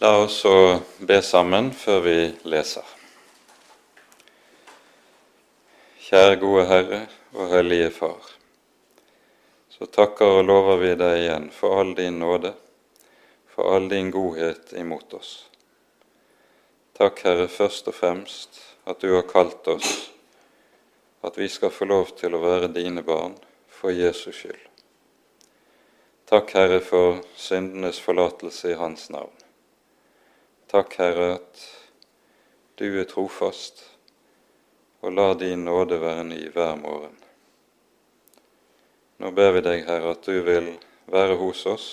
[0.00, 2.84] La oss så be sammen før vi leser.
[6.04, 7.00] Kjære gode Herre
[7.34, 8.28] og Hellige Far.
[9.74, 12.52] Så takker og lover vi deg igjen for all din nåde,
[13.50, 15.32] for all din godhet imot oss.
[16.94, 20.12] Takk, Herre, først og fremst at du har kalt oss,
[21.26, 23.34] at vi skal få lov til å være dine barn
[23.66, 24.62] for Jesus skyld.
[26.30, 29.34] Takk, Herre, for syndenes forlatelse i Hans navn.
[30.68, 31.60] Takk, Herre, at
[32.76, 33.80] du er trofast,
[35.00, 37.14] og la din nåde være ny hver morgen.
[39.16, 40.68] Nå ber vi deg, Herre, at du vil
[41.08, 41.86] være hos oss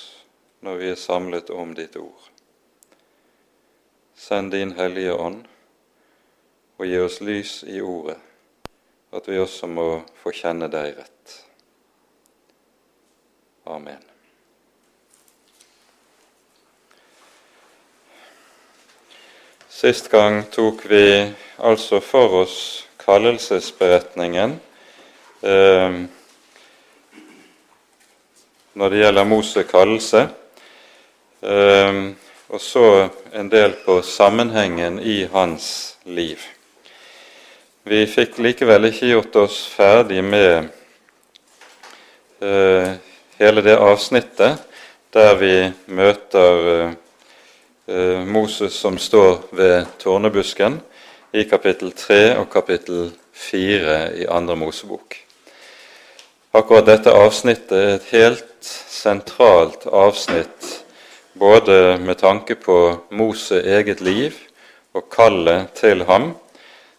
[0.65, 2.25] når vi er samlet om ditt ord.
[4.11, 5.45] Send din Hellige Ånd
[6.75, 8.17] og gi oss lys i ordet,
[9.15, 9.87] at vi også må
[10.19, 11.37] få kjenne deg rett.
[13.71, 14.03] Amen.
[19.75, 22.59] Sist gang tok vi altså for oss
[23.03, 24.53] kallelsesberetningen
[25.43, 25.97] eh,
[28.71, 30.23] når det gjelder Moses kallelse,
[31.43, 31.99] eh,
[32.47, 32.87] og så
[33.35, 35.67] en del på sammenhengen i hans
[36.07, 36.39] liv.
[37.83, 40.69] Vi fikk likevel ikke gjort oss ferdig med
[42.39, 42.93] eh,
[43.43, 44.69] hele det avsnittet
[45.11, 45.57] der vi
[45.91, 47.01] møter eh,
[48.25, 50.79] Moses som står ved tårnebusken
[51.31, 55.17] i kapittel 3 og kapittel 4 i andre Mosebok.
[56.55, 60.71] Akkurat dette avsnittet er et helt sentralt avsnitt
[61.35, 62.79] både med tanke på
[63.11, 64.33] Moses eget liv
[64.95, 66.31] og kallet til ham,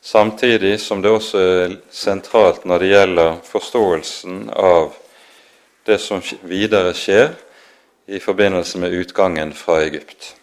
[0.02, 4.92] samtidig som det også er sentralt når det gjelder forståelsen av
[5.86, 7.32] det som videre skjer
[8.06, 10.34] i forbindelse med utgangen fra Egypt.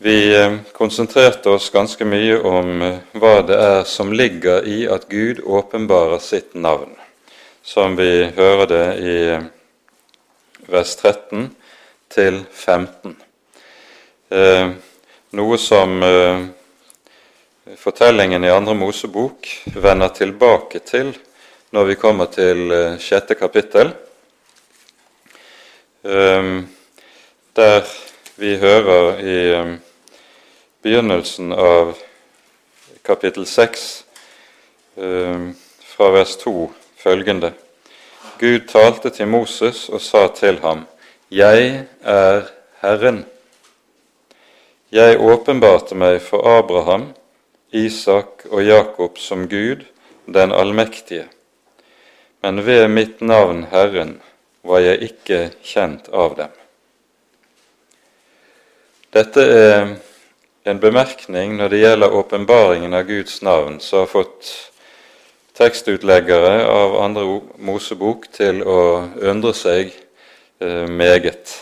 [0.00, 5.08] Vi eh, konsentrerte oss ganske mye om eh, hva det er som ligger i at
[5.10, 6.92] Gud åpenbarer sitt navn,
[7.66, 9.48] som vi hører det i eh,
[10.70, 11.48] vers 13
[12.14, 13.16] til 15.
[15.32, 16.02] noe som
[17.80, 21.14] fortellingen i Andre Mosebok vender tilbake til
[21.72, 23.92] når vi kommer til sjette kapittel,
[27.60, 27.92] der
[28.36, 29.38] vi hører i
[30.82, 31.96] begynnelsen av
[33.02, 34.04] kapittel 6,
[34.96, 35.48] eh,
[35.80, 37.52] fra vers 2, følgende.
[38.38, 40.86] Gud talte til Moses og sa til ham,
[41.30, 42.46] Jeg er
[42.80, 43.26] Herren.
[44.92, 47.10] Jeg åpenbarte meg for Abraham,
[47.72, 49.84] Isak og Jakob som Gud,
[50.26, 51.26] den allmektige.
[52.42, 54.20] Men ved mitt navn Herren
[54.62, 56.54] var jeg ikke kjent av dem.
[59.12, 59.96] Dette er
[60.68, 64.50] en bemerkning når det gjelder åpenbaringen av Guds navn, som har fått
[65.58, 68.80] tekstutleggere av andre Mosebok til å
[69.30, 69.90] undre seg
[70.60, 71.54] eh, meget.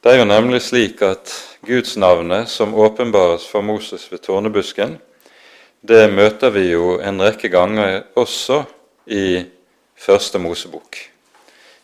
[0.00, 1.32] Det er jo nemlig slik at
[1.66, 4.98] Guds navnet som åpenbares for Moses ved tårnebusken,
[5.80, 8.62] det møter vi jo en rekke ganger også
[9.08, 9.42] i
[10.00, 10.96] Første Mosebok,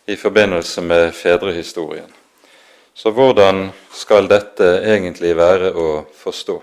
[0.08, 2.16] i forbindelse med fedrehistorien.
[2.96, 6.54] Så hvordan skal dette egentlig være å forstå?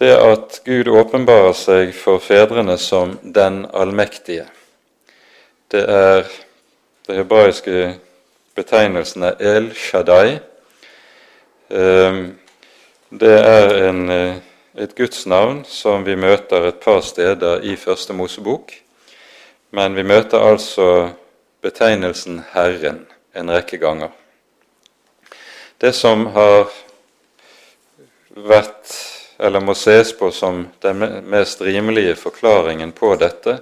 [0.00, 4.46] Det at Gud åpenbarer seg for fedrene som den allmektige,
[5.68, 6.24] det er
[7.04, 7.84] det hebraiske
[8.56, 10.38] betegnelsen er El Shaddai.
[11.68, 12.24] Ehm,
[13.12, 14.36] det er en, eh,
[14.74, 18.72] et gudsnavn som vi møter et par steder i Første Mosebok,
[19.70, 21.10] men vi møter altså
[21.60, 24.10] betegnelsen Herren en rekke ganger.
[25.78, 26.70] Det som har
[28.32, 28.92] vært,
[29.36, 33.58] eller må ses på som den mest rimelige forklaringen på dette,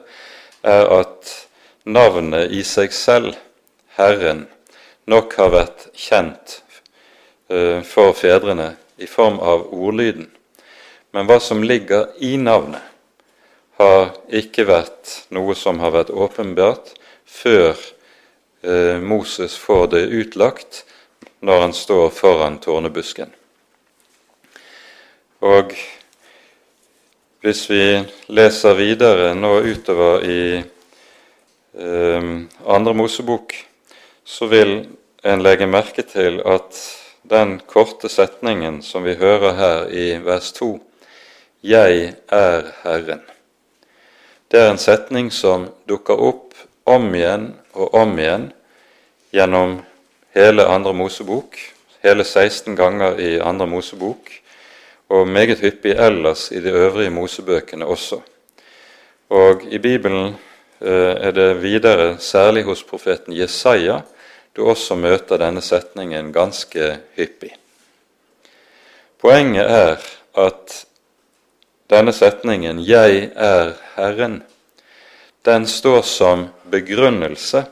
[0.63, 1.33] er at
[1.85, 3.35] navnet i seg selv,
[3.99, 4.47] Herren,
[5.11, 6.61] nok har vært kjent
[7.51, 10.31] uh, for fedrene i form av ordlyden.
[11.11, 12.83] Men hva som ligger i navnet,
[13.75, 16.95] har ikke vært noe som har vært åpenbart
[17.27, 20.85] før uh, Moses får det utlagt
[21.45, 23.29] når han står foran tårnebusken.
[25.45, 25.75] Og
[27.45, 27.85] hvis vi
[28.33, 32.31] leser videre nå utover i eh,
[32.65, 33.53] andre Mosebok,
[34.25, 34.79] så vil
[35.25, 36.81] en legge merke til at
[37.29, 40.81] den korte setningen som vi hører her i vers 2,
[41.65, 43.25] 'Jeg er Herren',
[44.51, 46.55] det er en setning som dukker opp
[46.85, 48.53] om igjen og om igjen
[49.33, 49.81] gjennom
[50.35, 51.57] hele Andre Mosebok,
[52.03, 54.31] hele 16 ganger i Andre Mosebok,
[55.09, 58.21] og meget hyppig ellers i de øvrige Mosebøkene også.
[59.31, 60.37] Og i Bibelen
[60.81, 64.01] eh, er det videre, særlig hos profeten Jesaja,
[64.57, 67.55] du også møter denne setningen ganske hyppig.
[69.21, 69.97] Poenget er
[70.39, 70.85] at
[71.91, 74.43] denne setningen 'Jeg er Herren'
[75.45, 77.65] den står som begrunnelse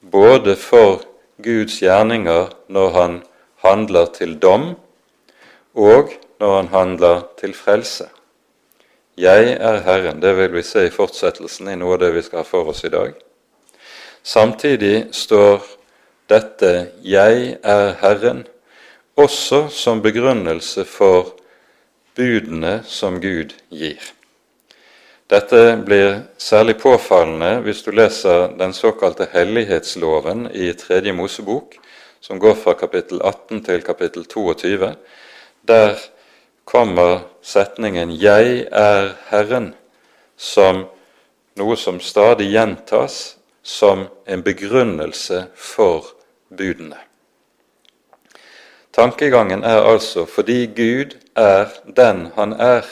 [0.00, 1.00] både for
[1.42, 3.20] Guds gjerninger når han
[3.64, 4.74] handler til dom,
[5.74, 8.08] og når han handler til frelse.
[9.16, 10.22] Jeg er Herren.
[10.22, 12.84] Det vil vi se i fortsettelsen i noe av det vi skal ha for oss
[12.84, 13.12] i dag.
[14.22, 15.62] Samtidig står
[16.28, 18.46] dette 'Jeg er Herren'
[19.16, 21.34] også som begrunnelse for
[22.16, 24.00] budene som Gud gir.
[25.32, 31.78] Dette blir særlig påfallende hvis du leser den såkalte hellighetsloven i Tredje Mosebok,
[32.20, 34.90] som går fra kapittel 18 til kapittel 22.
[35.68, 35.96] Der
[36.64, 39.72] kommer setningen 'Jeg er Herren'
[40.36, 40.84] som
[41.56, 46.04] noe som stadig gjentas som en begrunnelse for
[46.56, 46.98] budene.
[48.92, 52.84] Tankegangen er altså fordi Gud er den han er,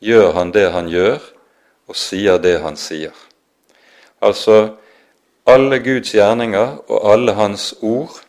[0.00, 1.18] gjør han det han gjør,
[1.86, 3.14] og sier det han sier.
[4.22, 4.76] Altså
[5.46, 8.22] alle Guds gjerninger og alle hans ord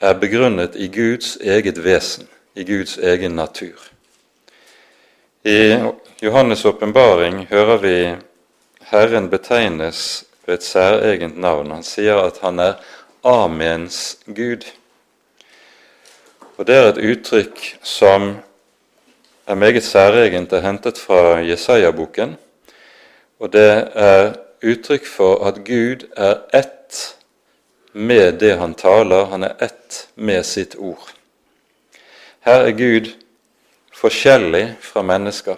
[0.00, 3.76] er begrunnet i Guds eget vesen, i Guds egen natur.
[5.44, 5.76] I
[6.22, 7.96] Johannes' åpenbaring hører vi
[8.90, 11.70] Herren betegnes ved et særegent navn.
[11.70, 12.74] Han sier at han er
[13.24, 14.64] Amens Gud.
[16.56, 18.36] Og Det er et uttrykk som
[19.46, 22.36] er meget særegent og hentet fra Jesaja-boken.
[23.38, 24.32] Og det er
[24.64, 27.16] uttrykk for at Gud er ett
[27.92, 31.12] med det han taler, han er ett med sitt ord.
[32.40, 33.12] Her er Gud
[33.96, 35.56] forskjellig fra mennesker.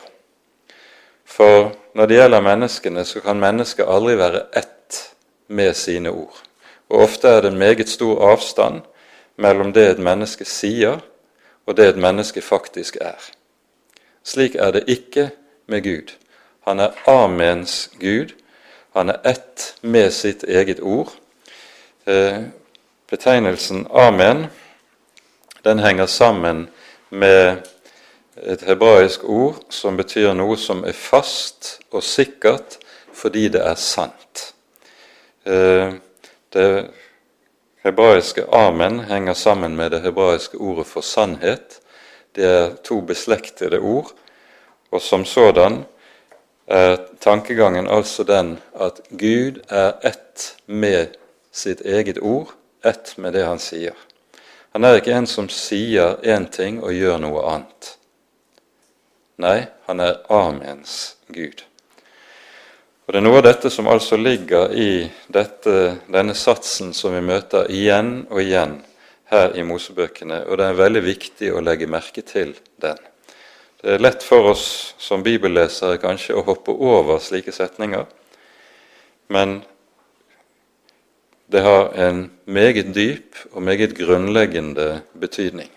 [1.25, 5.01] For når det gjelder menneskene, så kan mennesket aldri være ett
[5.49, 6.39] med sine ord.
[6.89, 8.81] Og ofte er det meget stor avstand
[9.37, 11.03] mellom det et menneske sier,
[11.67, 13.19] og det et menneske faktisk er.
[14.25, 15.31] Slik er det ikke
[15.67, 16.15] med Gud.
[16.69, 18.35] Han er Amens Gud.
[18.93, 21.09] Han er ett med sitt eget ord.
[22.05, 22.43] Eh,
[23.09, 24.47] betegnelsen Amen
[25.65, 26.69] den henger sammen
[27.09, 27.57] med
[28.37, 32.77] et hebraisk ord som betyr noe som er fast og sikkert
[33.17, 34.53] fordi det er sant.
[35.49, 35.97] Eh,
[36.53, 36.71] det
[37.83, 41.81] hebraiske amen henger sammen med det hebraiske ordet for sannhet.
[42.37, 44.13] Det er to beslektede ord,
[44.91, 45.87] og som sådan
[46.69, 51.17] er tankegangen altså den at Gud er ett med
[51.53, 52.53] sitt eget ord,
[52.85, 53.97] ett med det han sier.
[54.77, 57.95] Han er ikke en som sier én ting og gjør noe annet.
[59.41, 61.65] Nei, han er Amens Gud.
[63.07, 65.75] Og Det er noe av dette som altså ligger i dette,
[66.13, 68.75] denne satsen som vi møter igjen og igjen
[69.33, 73.01] her i Mosebøkene, og det er veldig viktig å legge merke til den.
[73.79, 78.09] Det er lett for oss som bibellesere kanskje å hoppe over slike setninger,
[79.31, 79.61] men
[81.47, 85.71] det har en meget dyp og meget grunnleggende betydning.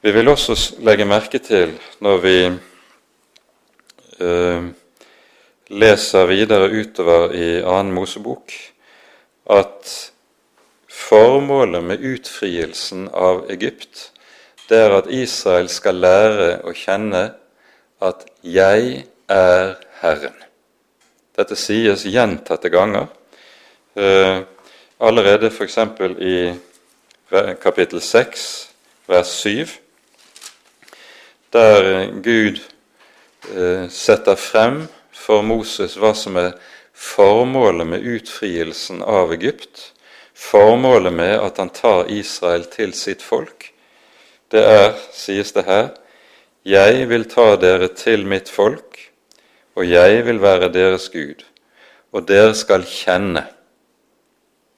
[0.00, 2.38] Vi vil også legge merke til når vi
[4.24, 4.64] eh,
[5.76, 8.56] leser videre utover i annen Mosebok,
[9.52, 9.94] at
[10.88, 14.08] formålet med utfrielsen av Egypt
[14.68, 17.34] det er at Israel skal lære å kjenne
[18.00, 20.44] at 'jeg er Herren'.
[21.36, 23.06] Dette sies gjentatte ganger.
[23.96, 24.42] Eh,
[25.00, 25.78] allerede f.eks.
[26.20, 26.54] i
[27.60, 28.68] kapittel 6,
[29.06, 29.68] vers 7,
[31.52, 32.60] der Gud
[33.56, 36.54] eh, setter frem for Moses hva som er
[36.94, 39.92] formålet med utfrielsen av Egypt,
[40.34, 43.73] formålet med at han tar Israel til sitt folk.
[44.54, 45.88] Det er, sies det her,
[46.62, 49.00] jeg vil ta dere til mitt folk,
[49.74, 51.42] og jeg vil være deres Gud,
[52.14, 53.42] og dere skal kjenne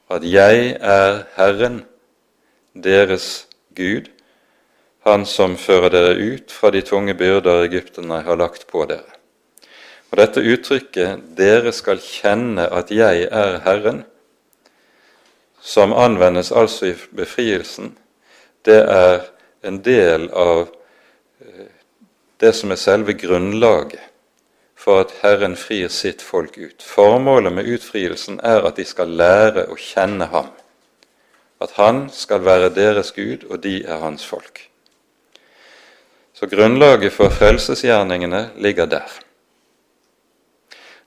[0.08, 1.82] at jeg er Herren,
[2.72, 4.08] deres Gud,
[5.06, 9.14] Han som fører dere ut fra de tunge byrder egypterne har lagt på dere.
[10.10, 14.02] Og Dette uttrykket 'dere skal kjenne at jeg er Herren',
[15.60, 17.98] som anvendes altså i befrielsen,
[18.64, 19.35] det er
[19.66, 20.68] en del av
[21.40, 21.72] eh,
[22.40, 24.00] det som er selve grunnlaget
[24.76, 26.84] for at Herren frir sitt folk ut.
[26.84, 30.52] Formålet med utfrielsen er at de skal lære å kjenne ham.
[31.56, 34.60] at han skal være deres Gud, og de er hans folk.
[36.34, 39.08] Så grunnlaget for frelsesgjerningene ligger der.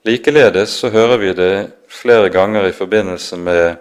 [0.02, 3.76] Likeledes så hører vi det flere ganger i forbindelse med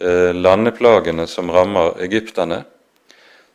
[0.00, 2.64] eh, landeplagene som rammer egypterne.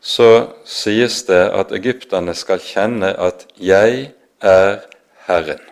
[0.01, 4.79] Så sies det at egypterne skal kjenne at 'jeg er
[5.27, 5.69] Herren',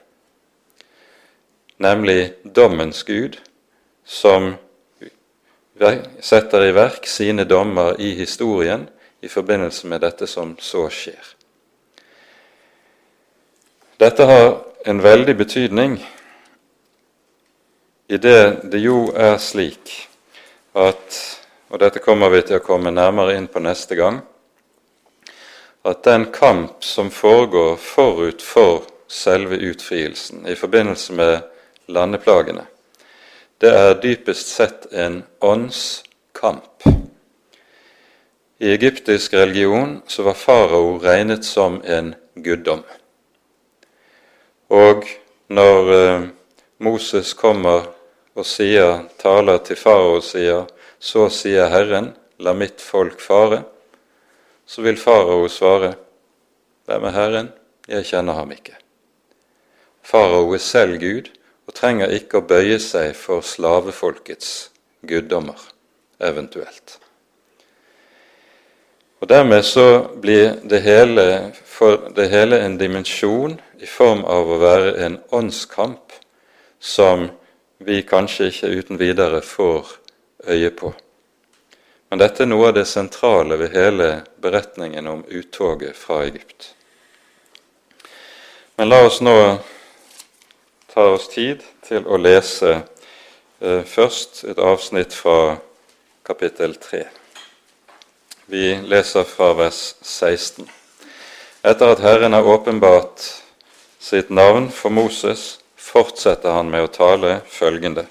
[1.78, 3.40] nemlig dommens Gud,
[4.06, 4.56] som
[6.20, 8.90] setter i verk sine dommer i historien
[9.22, 11.36] i forbindelse med dette som så skjer.
[14.00, 15.98] Dette har en veldig betydning
[18.10, 20.08] i det det jo er slik
[20.76, 21.39] at
[21.70, 24.24] Og dette kommer vi til å komme nærmere inn på neste gang.
[25.86, 31.46] At den kamp som foregår forut for selve utfrielsen i forbindelse med
[31.90, 32.66] landeplagene,
[33.62, 36.88] det er dypest sett en åndskamp.
[38.60, 42.82] I egyptisk religion så var farao regnet som en guddom.
[44.70, 45.06] Og
[45.48, 46.28] når eh,
[46.84, 47.88] Moses kommer
[48.36, 50.68] og sier, taler til farao og sier,
[51.00, 53.64] så sier Herren, la mitt folk fare,
[54.66, 55.96] så vil farao svare,
[56.86, 57.52] hvem er Herren?
[57.90, 58.76] Jeg kjenner ham ikke.
[60.06, 61.32] Farao er selv Gud
[61.70, 64.70] og trenger ikke å bøye seg for slavefolkets
[65.06, 65.60] guddommer,
[66.20, 66.98] eventuelt.
[69.20, 71.52] Og Dermed så blir det hele,
[72.16, 76.16] det hele en dimensjon i form av å være en åndskamp
[76.80, 77.28] som
[77.84, 79.99] vi kanskje ikke uten videre får
[80.48, 80.94] øye på.
[82.10, 84.10] Men dette er noe av det sentrale ved hele
[84.42, 86.74] beretningen om uttoget fra Egypt.
[88.76, 89.36] Men la oss nå
[90.94, 95.60] ta oss tid til å lese eh, først et avsnitt fra
[96.26, 97.04] kapittel 3.
[98.50, 100.66] Vi leser fra vers 16.
[101.62, 103.28] Etter at Herren har åpenbart
[104.00, 108.08] sitt navn for Moses, fortsetter han med å tale følgende.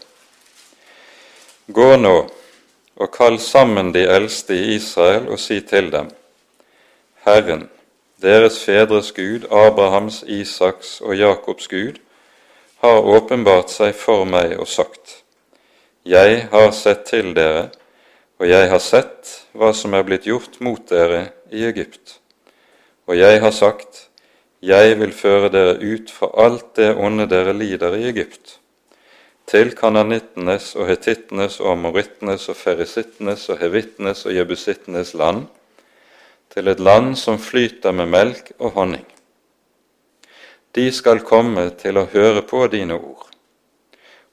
[1.68, 2.14] Gå nå
[2.96, 6.06] og kall sammen de eldste i Israel og si til dem:"
[7.26, 7.66] Herren,
[8.22, 11.98] deres fedres Gud, Abrahams, Isaks og Jakobs Gud,
[12.80, 15.18] har åpenbart seg for meg og sagt:"
[16.06, 17.68] Jeg har sett til dere,
[18.38, 22.20] og jeg har sett hva som er blitt gjort mot dere i Egypt.
[23.06, 24.08] Og jeg har sagt:"
[24.62, 28.58] Jeg vil føre dere ut fra alt det onde dere lider i Egypt,
[29.48, 35.46] til kananittenes og hetittenes og amorittenes og ferisittenes og hevittenes og jebusittenes land,
[36.52, 39.06] til et land som flyter med melk og honning.
[40.76, 43.24] De skal komme til å høre på dine ord,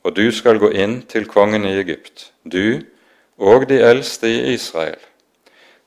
[0.04, 2.84] og du skal gå inn til kongen i Egypt, du
[3.38, 5.00] og de eldste i Israel,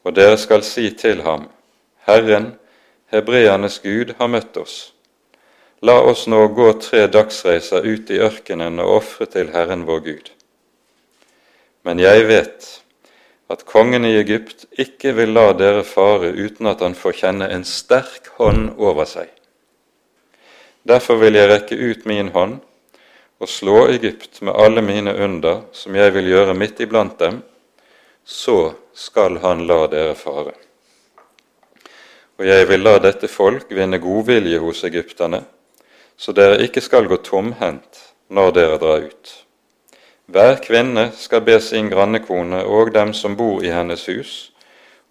[0.04, 1.50] og dere skal si til ham,
[2.08, 2.54] Herren,
[3.12, 4.78] hebreernes Gud har møtt oss.
[5.80, 10.30] La oss nå gå tre dagsreiser ut i ørkenen og ofre til Herren vår Gud.
[11.87, 12.68] Men jeg vet
[13.49, 17.64] at kongen i Egypt ikke vil la dere fare uten at han får kjenne en
[17.64, 19.30] sterk hånd over seg.
[20.88, 22.58] Derfor vil jeg rekke ut min hånd
[23.38, 27.42] og slå Egypt med alle mine under, som jeg vil gjøre midt iblant dem,
[28.25, 30.56] så skal han la dere fare
[32.38, 35.40] og jeg vil la dette folk vinne godvilje hos egypterne,
[36.18, 38.02] så dere ikke skal gå tomhendt
[38.34, 39.30] når dere drar ut.
[40.28, 44.32] Hver kvinne skal be sin grannekone og dem som bor i hennes hus,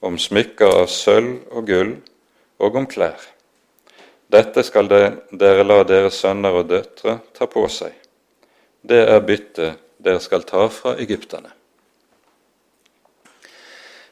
[0.04, 1.96] om smykker av sølv og gull
[2.62, 3.18] og om klær.
[4.30, 7.96] Dette skal dere la deres sønner og døtre ta på seg.
[8.84, 11.50] Det er byttet dere skal ta fra egypterne.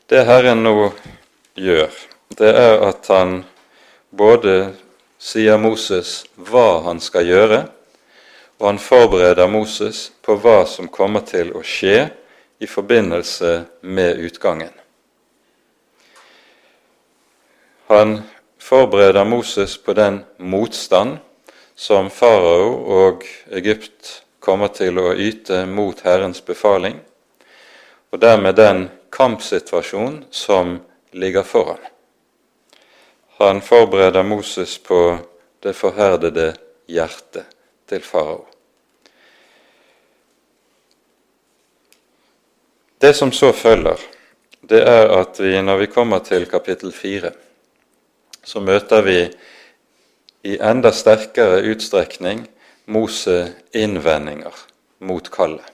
[0.10, 0.90] Det Herren nå
[1.60, 1.92] gjør,
[2.38, 3.40] det er at han
[4.16, 4.74] både
[5.18, 7.60] sier Moses hva han skal gjøre,
[8.60, 12.08] og han forbereder Moses på hva som kommer til å skje
[12.60, 14.72] i forbindelse med utgangen.
[17.88, 18.22] Han
[18.60, 21.20] forbereder Moses på den motstand
[21.76, 22.70] som farao
[23.00, 26.98] og Egypt kommer til å yte mot Herrens befaling,
[28.10, 30.80] og dermed den kampsituasjon som
[31.12, 31.82] ligger foran.
[33.38, 35.18] Han forbereder Moses på
[35.64, 36.54] det forherdede
[36.88, 37.44] hjertet
[37.90, 38.46] til farao.
[43.02, 44.00] Det som så følger,
[44.64, 47.32] det er at vi, når vi kommer til kapittel fire,
[48.44, 49.20] så møter vi
[50.46, 52.46] i enda sterkere utstrekning
[52.86, 54.54] Mose innvendinger
[55.00, 55.66] mot kallet.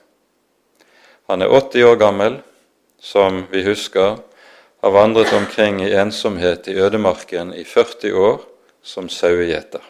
[1.30, 2.40] Han er 80 år gammel,
[2.98, 4.18] som vi husker,
[4.82, 8.40] har vandret omkring i ensomhet i ødemarken i 40 år
[8.82, 9.82] som sauegjeter.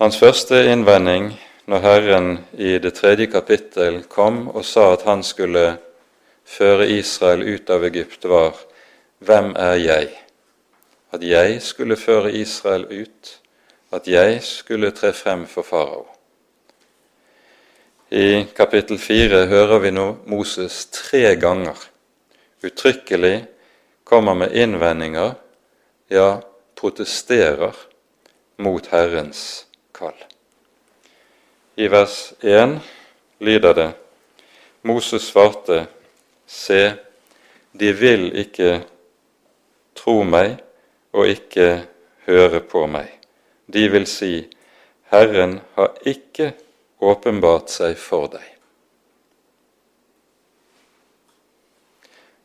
[0.00, 1.34] Hans første innvending
[1.68, 5.76] når Herren i det tredje kapittel kom og sa at han skulle
[6.44, 8.56] føre Israel ut av Egypt, var
[9.18, 10.10] Hvem er jeg?
[11.12, 13.38] At jeg skulle føre Israel ut,
[13.92, 16.06] at jeg skulle tre frem for farao.
[18.10, 21.93] I kapittel fire hører vi nå Moses tre ganger
[22.64, 23.44] uttrykkelig
[24.04, 25.34] kommer med innvendinger,
[26.08, 26.42] ja,
[26.74, 27.74] protesterer
[28.56, 30.16] mot Herrens kall.
[31.76, 32.78] I vers 1
[33.38, 33.90] lyder det
[34.82, 35.86] Moses svarte,
[36.46, 36.92] Se,
[37.72, 38.82] de vil ikke
[39.96, 40.58] tro meg
[41.16, 41.68] og ikke
[42.28, 43.08] høre på meg.
[43.66, 44.44] De vil si,
[45.08, 46.52] Herren har ikke
[47.00, 48.53] åpenbart seg for deg.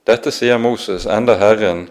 [0.09, 1.83] Dette sier Moses enda Herren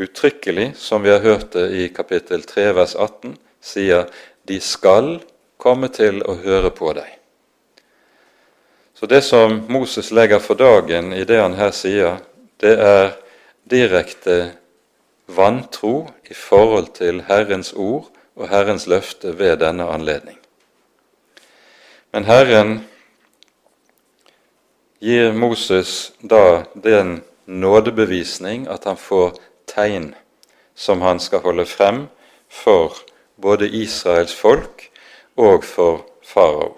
[0.00, 4.06] uttrykkelig, som vi har hørt det i kapittel 3 vers 18, sier
[4.48, 5.18] de skal
[5.60, 7.10] komme til å høre på deg.
[8.96, 12.22] Så det som Moses legger for dagen i det han her sier,
[12.56, 13.12] det er
[13.68, 14.38] direkte
[15.28, 18.08] vantro i forhold til Herrens ord
[18.38, 20.40] og Herrens løfte ved denne anledning.
[22.16, 22.76] Men Herren
[25.04, 27.18] gir Moses da den
[27.48, 29.32] nådebevisning at han får
[29.66, 30.14] tegn
[30.74, 32.06] som han skal holde frem
[32.48, 32.92] for
[33.40, 34.90] både Israels folk
[35.36, 36.76] og for farao.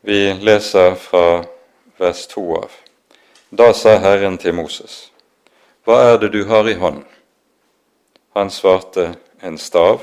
[0.00, 1.44] Vi leser fra
[1.98, 2.70] vers 2 av.
[3.50, 5.10] Da sa Herren til Moses,
[5.84, 7.06] Hva er det du har i hånden?
[8.34, 10.00] Han svarte, En stav.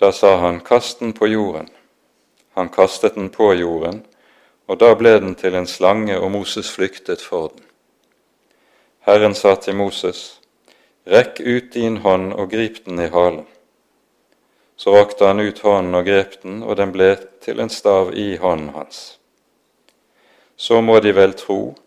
[0.00, 1.68] Da sa han, Kast den på jorden.
[2.54, 4.06] Han kastet den på jorden,
[4.68, 7.64] og da ble den til en slange, og Moses flyktet for den.
[9.08, 10.40] Herren sa til Moses,
[11.08, 13.46] Rekk ut din hånd og grip den i halen.
[14.76, 18.36] Så rakte han ut hånden og grep den, og den ble til en stav i
[18.36, 19.18] hånden hans.
[20.56, 21.78] Så må de vel tro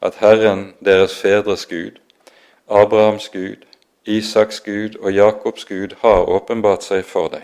[0.00, 1.98] at Herren, deres fedres Gud,
[2.68, 3.66] Abrahams Gud,
[4.06, 7.42] Isaks Gud og Jakobs Gud har åpenbart seg for deg.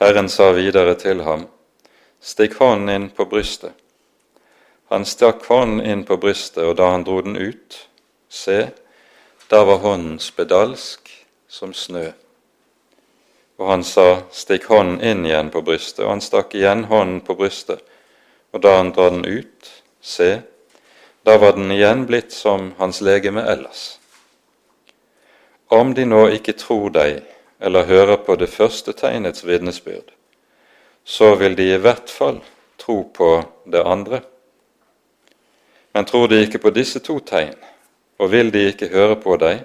[0.00, 1.48] Herren sa videre til ham,
[2.24, 3.74] Stikk hånden inn på brystet.
[4.88, 7.76] Han stakk hånden inn på brystet, og da han dro den ut,
[8.32, 8.70] se,
[9.52, 11.10] da var hånden spedalsk
[11.48, 12.06] som snø.
[13.60, 17.36] Og han sa, stikk hånden inn igjen på brystet, og han stakk igjen hånden på
[17.36, 17.84] brystet,
[18.56, 20.40] og da han drar den ut, se,
[21.28, 23.98] da var den igjen blitt som hans legeme ellers.
[25.68, 27.20] Om de nå ikke tror deg
[27.60, 30.14] eller hører på det første tegnets vitnesbyrd,
[31.04, 32.40] så vil de i hvert fall
[32.80, 33.30] tro på
[33.64, 34.20] det andre.
[35.92, 37.54] Men tror de ikke på disse to tegn,
[38.18, 39.62] og vil de ikke høre på deg,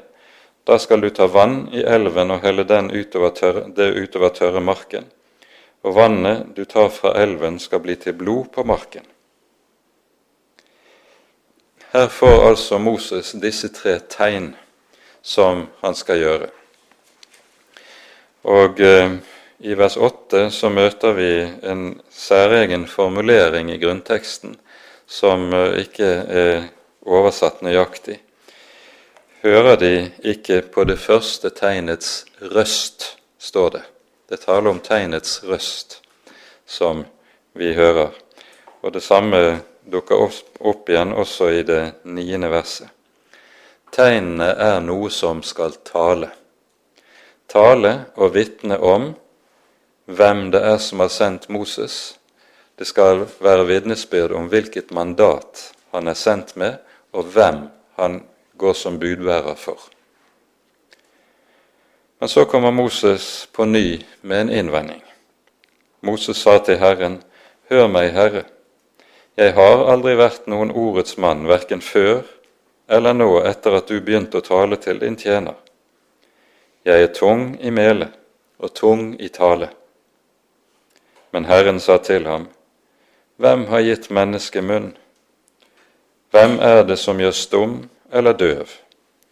[0.67, 4.61] da skal du ta vann i elven og helle den utover tørre, det utover tørre
[4.61, 5.07] marken,
[5.81, 9.07] og vannet du tar fra elven, skal bli til blod på marken.
[11.89, 14.51] Her får altså Moses disse tre tegn
[15.25, 16.49] som han skal gjøre.
[18.45, 19.15] Og eh,
[19.59, 21.31] i vers 8 så møter vi
[21.67, 24.55] en særegen formulering i grunnteksten
[25.03, 26.69] som eh, ikke er
[27.03, 28.19] oversatt nøyaktig.
[29.43, 29.93] Hører de
[30.23, 33.83] ikke på det første tegnets røst, står det.
[34.31, 35.99] Det taler om tegnets røst
[36.67, 37.03] som
[37.51, 38.15] vi hører.
[38.83, 40.23] Og det samme dukker
[40.59, 42.87] opp igjen også i det niende verset.
[43.91, 46.29] Tegnene er noe som skal tale.
[47.49, 49.15] Tale og vitne om
[50.09, 52.17] hvem det er som har sendt Moses.
[52.75, 56.79] Det skal være vitnesbyrd om hvilket mandat han er sendt med,
[57.13, 57.67] og hvem
[57.99, 58.21] han
[58.57, 59.79] går som budbærer for.
[62.19, 65.03] Men så kommer Moses på ny med en innvending.
[66.01, 67.21] Moses sa til Herren,
[67.69, 68.43] Hør meg, Herre,
[69.37, 72.23] jeg har aldri vært noen ordets mann, verken før
[72.89, 75.53] eller nå etter at du begynte å tale til din tjener.
[76.87, 78.15] Jeg er tung i melet
[78.57, 79.69] og tung i tale.
[81.31, 82.47] Men Herren sa til ham,
[83.39, 84.89] Hvem har gitt mennesket munn?
[86.31, 87.75] Hvem er det som gjør stum
[88.11, 88.67] eller døv,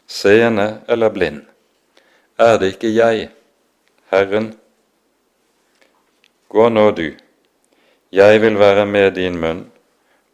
[0.08, 1.42] seende eller blind?
[2.40, 3.30] Er det ikke jeg,
[4.12, 4.54] Herren?
[6.48, 7.12] Gå nå, du,
[8.12, 9.66] jeg vil være med din munn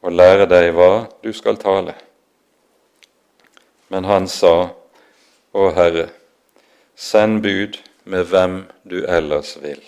[0.04, 1.96] og lære deg hva du skal tale.
[3.90, 4.74] Men han sa,
[5.54, 6.08] Å Herre,
[6.98, 7.78] send bud
[8.10, 9.82] med hvem du ellers vil.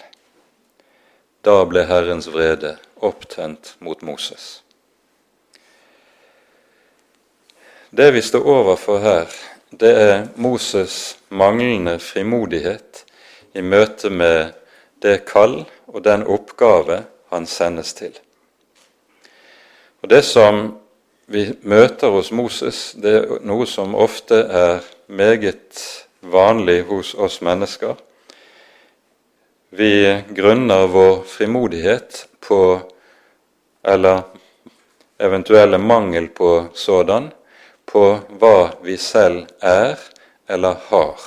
[1.45, 4.63] Da ble Herrens vrede opptent mot Moses.
[7.93, 9.35] Det vi står overfor her,
[9.69, 13.05] det er Moses' manglende frimodighet
[13.53, 14.55] i møte med
[15.05, 18.17] det kall og den oppgave han sendes til.
[20.01, 20.79] Og Det som
[21.27, 25.81] vi møter hos Moses, det er noe som ofte er meget
[26.21, 27.95] vanlig hos oss mennesker.
[29.77, 32.81] Vi grunner vår frimodighet på,
[33.83, 34.21] eller
[35.17, 37.31] eventuelle mangel på sådan,
[37.85, 38.03] på
[38.39, 39.99] hva vi selv er
[40.47, 41.25] eller har,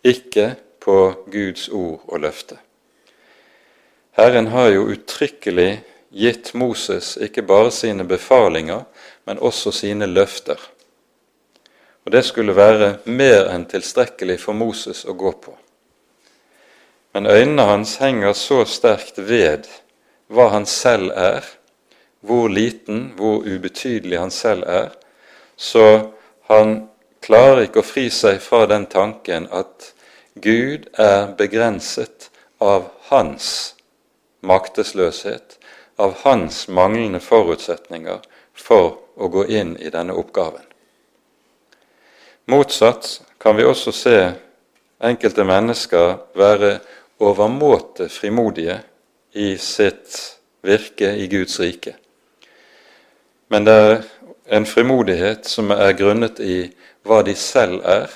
[0.00, 0.96] ikke på
[1.32, 2.56] Guds ord og løfte.
[4.16, 5.82] Herren har jo uttrykkelig
[6.16, 8.88] gitt Moses ikke bare sine befalinger,
[9.28, 10.56] men også sine løfter.
[12.06, 15.58] Og Det skulle være mer enn tilstrekkelig for Moses å gå på.
[17.16, 19.64] Men øynene hans henger så sterkt ved
[20.28, 21.46] hva han selv er,
[22.20, 24.90] hvor liten, hvor ubetydelig han selv er,
[25.56, 26.10] så
[26.50, 26.90] han
[27.24, 29.94] klarer ikke å fri seg fra den tanken at
[30.44, 32.28] Gud er begrenset
[32.60, 33.48] av hans
[34.44, 35.56] maktesløshet,
[35.96, 38.20] av hans manglende forutsetninger
[38.52, 40.68] for å gå inn i denne oppgaven.
[42.52, 44.18] Motsatt kan vi også se
[45.00, 46.74] enkelte mennesker være
[47.18, 48.80] overmåte frimodige
[49.32, 51.94] i sitt virke i Guds rike.
[53.48, 53.96] Men det er
[54.56, 56.58] en frimodighet som er grunnet i
[57.06, 58.10] hva de selv er,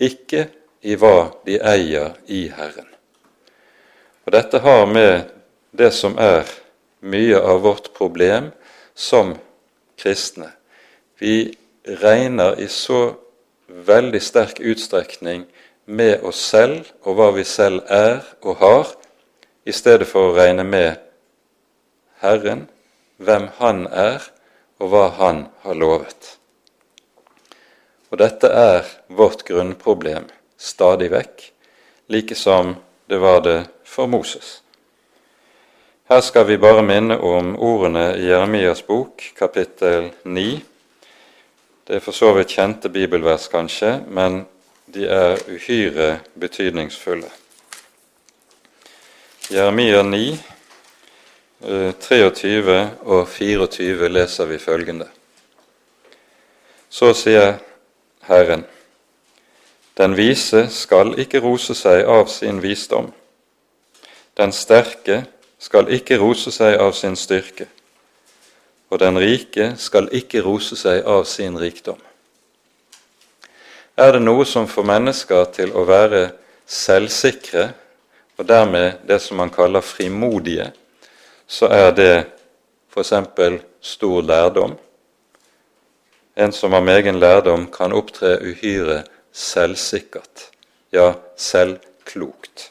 [0.00, 0.46] ikke
[0.82, 2.88] i hva de eier i Herren.
[4.24, 5.30] Og Dette har med
[5.76, 6.48] det som er
[7.00, 8.50] mye av vårt problem
[8.94, 9.34] som
[10.00, 10.50] kristne.
[11.20, 11.54] Vi
[12.00, 13.14] regner i så
[13.66, 15.46] veldig sterk utstrekning
[15.90, 18.92] med oss selv og hva vi selv er og har,
[19.66, 21.00] i stedet for å regne med
[22.22, 22.68] Herren,
[23.18, 24.22] hvem Han er,
[24.80, 26.36] og hva Han har lovet.
[28.10, 31.50] Og dette er vårt grunnproblem stadig vekk,
[32.10, 32.76] like som
[33.10, 34.60] det var det for Moses.
[36.10, 40.46] Her skal vi bare minne om ordene i Jeremias bok, kapittel 9.
[41.86, 44.44] Det er for så vidt kjente bibelvers, kanskje, men
[44.94, 47.30] de er uhyre betydningsfulle.
[49.50, 50.38] Jeremia 9,
[52.00, 55.06] 23 eh, og 24 leser vi følgende.
[56.90, 57.58] Så sier
[58.26, 58.64] Herren,
[59.98, 63.12] den vise skal ikke rose seg av sin visdom.
[64.38, 65.24] Den sterke
[65.60, 67.68] skal ikke rose seg av sin styrke,
[68.90, 72.00] og den rike skal ikke rose seg av sin rikdom.
[74.00, 76.30] Er det noe som får mennesker til å være
[76.64, 77.66] selvsikre,
[78.40, 80.70] og dermed det som man kaller frimodige,
[81.44, 82.14] så er det
[82.88, 83.12] f.eks.
[83.84, 84.72] stor lærdom.
[86.32, 89.02] En som har megen lærdom, kan opptre uhyre
[89.36, 90.46] selvsikkert,
[90.96, 92.70] ja, selvklokt.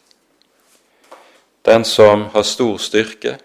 [1.61, 3.35] Den som har stor styrke,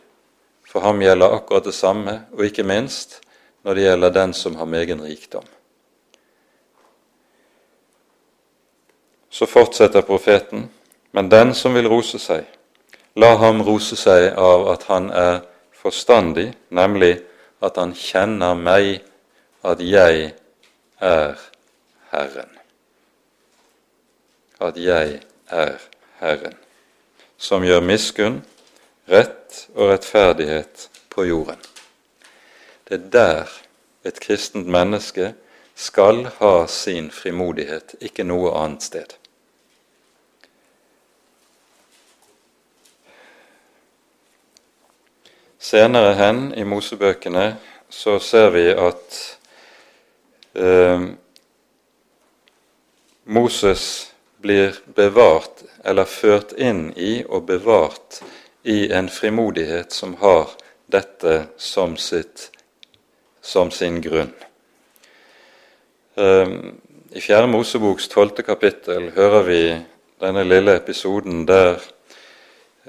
[0.64, 3.20] for ham gjelder akkurat det samme, og ikke minst
[3.60, 5.44] når det gjelder den som har megen rikdom.
[9.34, 10.68] Så fortsetter profeten,
[11.10, 12.44] men den som vil rose seg,
[13.14, 15.40] La ham rose seg av at han er
[15.78, 17.16] forstandig, nemlig
[17.62, 19.04] at han kjenner meg,
[19.62, 20.32] at jeg
[20.98, 21.44] er
[22.10, 22.50] Herren.
[24.58, 25.20] At jeg
[25.50, 25.78] er
[26.18, 26.58] Herren,
[27.38, 28.42] som gjør miskunn,
[29.10, 31.58] rett og rettferdighet på jorden.
[32.86, 33.58] Det er der
[34.04, 35.32] et kristent menneske
[35.74, 39.14] skal ha sin frimodighet, ikke noe annet sted.
[45.64, 47.54] Senere hen i Mosebøkene
[47.88, 49.14] så ser vi at
[50.60, 51.06] eh,
[53.24, 53.84] Moses
[54.44, 58.20] blir bevart, eller ført inn i og bevart
[58.68, 60.52] i en frimodighet som har
[60.92, 62.50] dette som, sitt,
[63.40, 64.36] som sin grunn.
[66.20, 66.54] Eh,
[67.16, 69.64] I Fjerde Moseboks tolvte kapittel hører vi
[70.20, 71.80] denne lille episoden der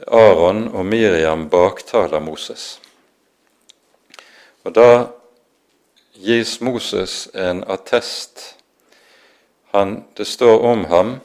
[0.08, 2.82] Aron og Miriam baktaler Moses.
[4.64, 5.08] Og Da
[6.14, 8.56] gis Moses en attest.
[9.72, 11.20] Han, det står om ham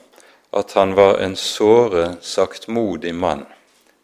[0.52, 3.46] at han var en såre, saktmodig mann,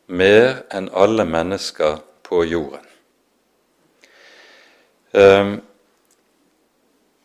[0.06, 2.84] mer enn alle mennesker på jorden.
[5.12, 5.56] Um,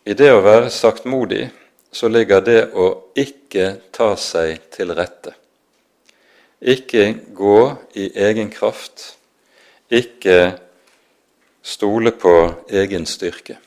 [0.05, 1.49] I det å være saktmodig
[1.91, 5.35] så ligger det å ikke ta seg til rette.
[6.61, 9.17] Ikke gå i egen kraft,
[9.89, 10.59] ikke
[11.61, 12.33] stole på
[12.69, 13.57] egen styrke,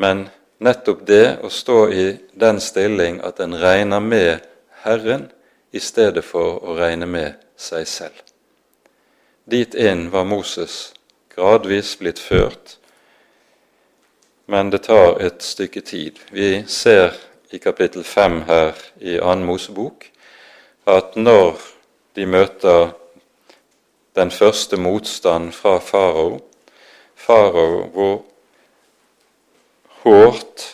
[0.00, 0.26] men
[0.64, 4.48] nettopp det å stå i den stilling at en regner med
[4.84, 5.28] Herren
[5.76, 8.16] i stedet for å regne med seg selv.
[9.44, 10.94] Dit inn var Moses
[11.36, 12.78] gradvis blitt ført,
[14.48, 16.18] men det tar et stykke tid.
[16.32, 17.12] Vi ser
[17.52, 20.08] i kapittel 5 her i annen Mosebok
[20.86, 21.58] at når
[22.16, 22.92] de møter
[24.16, 26.40] den første motstand fra farao,
[27.14, 28.22] farao hvor
[30.02, 30.66] hårdt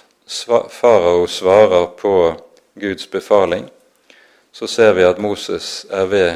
[0.71, 2.35] farao svarer på
[2.81, 3.71] Guds befaling,
[4.53, 6.31] så ser vi at Moses er ved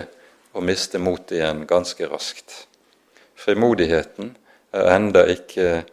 [0.56, 2.64] å miste motet igjen ganske raskt.
[3.36, 4.32] Frimodigheten
[4.72, 5.84] er enda ikke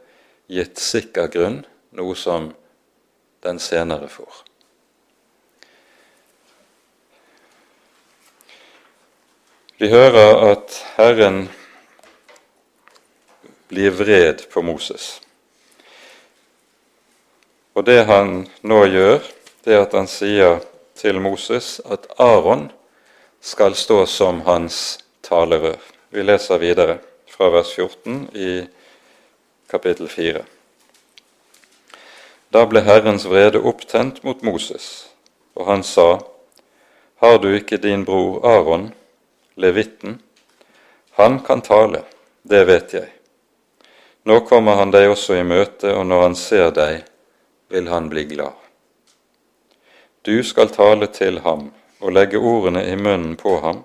[0.48, 2.54] gitt sikker grunn, noe som
[3.44, 4.44] den senere får.
[9.84, 11.50] Vi hører at Herren
[13.68, 15.18] blir vred på Moses.
[17.76, 19.20] Og det han nå gjør,
[19.68, 20.64] det er at han sier
[20.96, 22.70] til Moses at Aron
[23.44, 25.84] skal stå som hans talerør.
[26.16, 28.64] Vi leser videre fra vers 14 i
[29.68, 30.48] kapittel 4.
[32.56, 35.10] Da ble Herrens vrede opptent mot Moses,
[35.60, 36.22] og han sa,
[37.20, 38.94] Har du ikke din bror Aron,
[39.56, 40.20] levitten?
[41.12, 42.04] Han kan tale,
[42.44, 43.10] det vet jeg.
[44.24, 47.04] Nå kommer han deg også i møte, og når han ser deg,
[47.70, 48.56] vil han bli glad.
[50.24, 53.84] Du skal tale til ham og legge ordene i munnen på ham.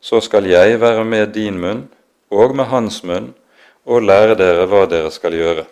[0.00, 1.86] Så skal jeg være med din munn
[2.30, 3.32] og med hans munn
[3.84, 5.64] og lære dere hva dere skal gjøre.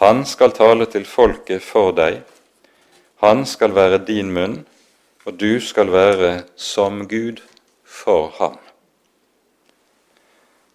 [0.00, 2.20] Han skal tale til folket for deg.
[3.24, 4.60] Han skal være din munn,
[5.24, 7.40] og du skal være som Gud
[8.00, 8.56] for ham.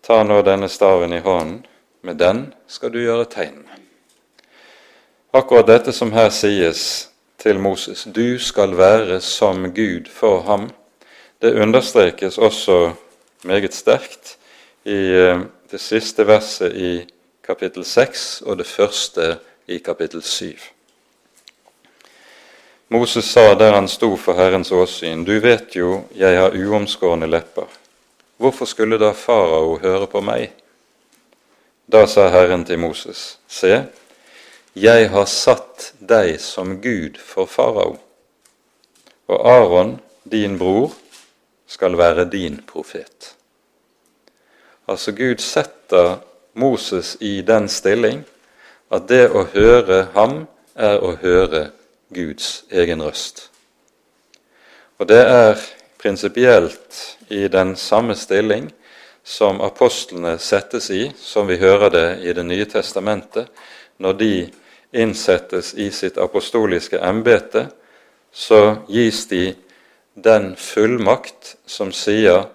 [0.06, 1.66] Ta nå denne staven i hånden,
[2.06, 3.66] med den skal du gjøre tegn.
[5.34, 7.10] Akkurat dette som her sies,
[7.46, 8.08] til Moses.
[8.16, 10.70] Du skal være som Gud for ham.
[11.42, 12.94] Det understrekes også
[13.44, 14.38] meget sterkt
[14.86, 17.06] i eh, det siste verset i
[17.46, 20.75] kapittel 6 og det første i kapittel 7.
[22.88, 27.66] Moses sa der han sto for Herrens åsyn, du vet jo jeg har uomskårne lepper.
[28.38, 30.52] Hvorfor skulle da farao høre på meg?
[31.90, 33.86] Da sa Herren til Moses, se,
[34.76, 37.96] jeg har satt deg som Gud for farao,
[39.28, 40.94] og Aron, din bror,
[41.68, 43.34] skal være din profet.
[44.88, 46.20] Altså Gud setter
[46.54, 48.22] Moses i den stilling
[48.94, 50.44] at det å høre ham
[50.76, 51.72] er å høre
[52.16, 53.50] Guds egen røst.
[54.98, 55.60] Og det er
[56.00, 58.70] prinsipielt i den samme stilling
[59.26, 63.48] som apostlene settes i, som vi hører det i Det nye testamentet,
[63.98, 64.52] når de
[64.94, 67.68] innsettes i sitt apostoliske embete,
[68.32, 69.56] så gis de
[70.14, 72.46] den fullmakt som sier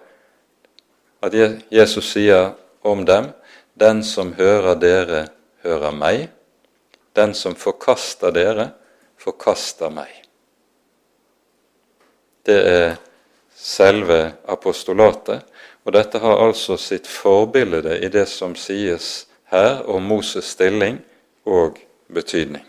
[1.21, 1.35] at
[1.71, 3.33] Jesus sier om dem
[3.81, 5.21] den som hører dere,
[5.65, 6.29] hører meg.
[7.17, 8.71] Den som forkaster dere,
[9.21, 10.11] forkaster meg.
[12.47, 12.97] Det er
[13.55, 15.45] selve apostolatet,
[15.85, 21.01] og dette har altså sitt forbilde i det som sies her om Moses' stilling
[21.45, 21.79] og
[22.09, 22.65] betydning.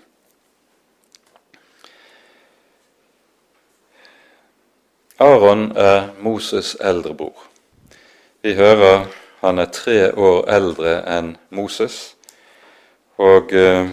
[5.21, 7.47] Aron er Moses' eldrebror.
[8.41, 9.05] Vi hører
[9.41, 12.13] han er tre år eldre enn Moses.
[13.17, 13.89] Og eh,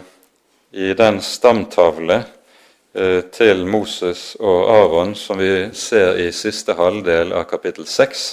[0.76, 2.18] i den stamtavle
[3.32, 8.24] til Moses og Aron som vi ser i siste halvdel av kapittel 6,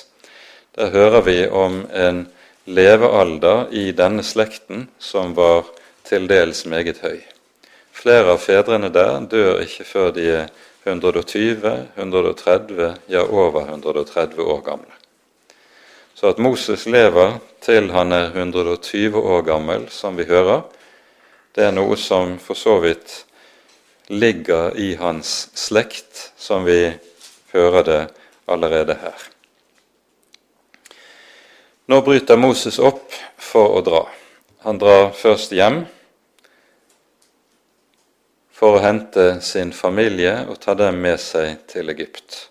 [0.75, 2.25] der hører vi om en
[2.65, 5.67] levealder i denne slekten som var
[6.05, 7.21] til dels meget høy.
[7.95, 10.49] Flere av fedrene der dør ikke før de er
[10.85, 14.91] 120, 130, ja over 130 år gamle.
[16.15, 20.61] Så at Moses lever til han er 120 år gammel, som vi hører,
[21.55, 23.23] det er noe som for så vidt
[24.07, 26.93] ligger i hans slekt, som vi
[27.51, 28.01] hører det
[28.45, 29.17] allerede her.
[31.85, 34.01] Nå bryter Moses opp for å dra.
[34.65, 35.83] Han drar først hjem
[38.55, 42.47] for å hente sin familie og ta dem med seg til Egypt.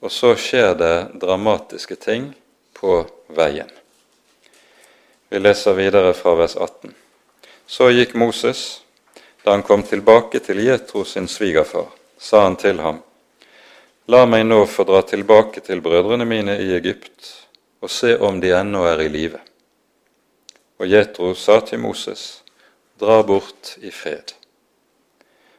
[0.00, 2.30] Og så skjer det dramatiske ting
[2.78, 3.02] på
[3.34, 3.68] veien.
[5.30, 6.94] Vi leser videre fra vers 18.
[7.66, 8.80] Så gikk Moses.
[9.42, 11.86] Da han kom tilbake til Jetro sin svigerfar,
[12.18, 13.00] sa han til ham,
[14.10, 17.46] La meg nå få dra tilbake til brødrene mine i Egypt,
[17.80, 19.38] og se om de ennå er i live.
[20.80, 22.42] Og Jetro sa til Moses,
[23.00, 24.34] dra bort i fred.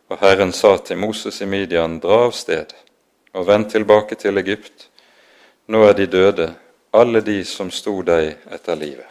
[0.10, 2.76] Og Herren sa til Moses i Midian, dra av sted
[3.32, 4.90] og vend tilbake til Egypt.
[5.72, 6.50] Nå er de døde,
[6.92, 9.08] alle de som sto deg etter livet.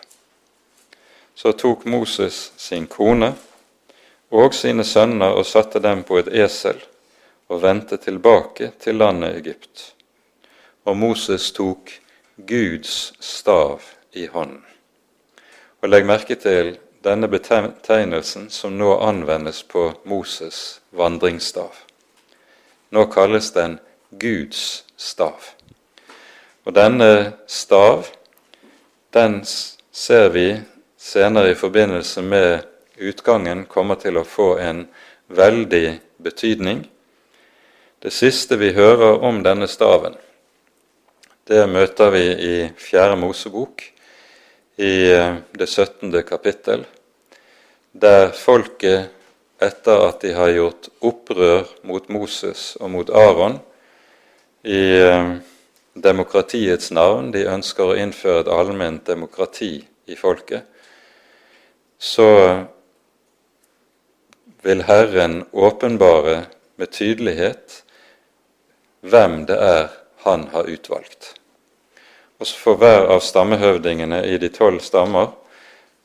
[1.35, 3.33] Så tok Moses sin kone
[4.31, 6.79] og sine sønner og satte dem på et esel
[7.51, 9.95] og vendte tilbake til landet Egypt.
[10.87, 11.91] Og Moses tok
[12.47, 14.63] Guds stav i hånden.
[15.83, 21.73] Og Legg merke til denne betegnelsen som nå anvendes på Moses' vandringsstav.
[22.91, 23.79] Nå kalles den
[24.11, 25.41] Guds stav.
[26.65, 28.05] Og denne stav,
[29.15, 29.41] den
[29.93, 30.61] ser vi
[30.99, 32.61] senere i forbindelse med
[33.01, 34.85] utgangen kommer til å få en
[35.33, 36.85] veldig betydning.
[38.01, 40.17] Det siste vi hører om denne staven,
[41.51, 43.83] det møter vi i Fjerde Mosebok,
[44.81, 46.13] i eh, det 17.
[46.25, 46.87] kapittel,
[47.93, 49.11] der folket,
[49.61, 53.59] etter at de har gjort opprør mot Moses og mot Aron
[54.65, 55.35] i eh,
[55.93, 59.75] demokratiets navn, de ønsker å innføre et allment demokrati
[60.09, 60.65] i folket,
[62.01, 62.31] så
[64.63, 66.43] vil Herren åpenbare
[66.77, 67.83] med tydelighet
[69.01, 69.89] hvem det er
[70.25, 71.35] han har utvalgt.
[72.41, 75.33] Og så får hver av stammehøvdingene i de tolv stammer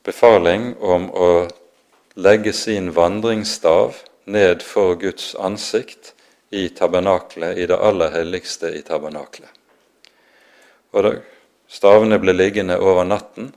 [0.03, 1.29] befaling om å
[2.15, 6.13] legge sin vandringsstav ned for Guds ansikt
[6.49, 9.49] i tabernaklet, i det aller helligste i tabernaklet.
[10.95, 11.15] Og
[11.67, 13.49] Stavene ble liggende over natten,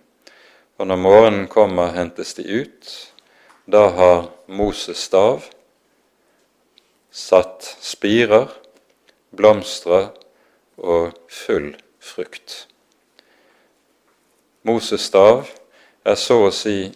[0.78, 2.92] og når morgenen kommer, hentes de ut,
[3.68, 5.44] da har Moses stav
[7.12, 8.48] satt spirer,
[9.30, 10.08] blomstre
[10.80, 12.64] og full frukt.
[14.64, 15.50] Moses stav
[16.08, 16.88] er så å si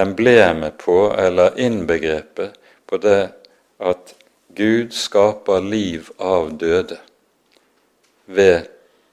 [0.00, 2.56] emblemet på, eller innbegrepet
[2.88, 3.20] på det
[3.84, 4.14] at
[4.56, 6.96] Gud skaper liv av døde
[8.26, 8.70] ved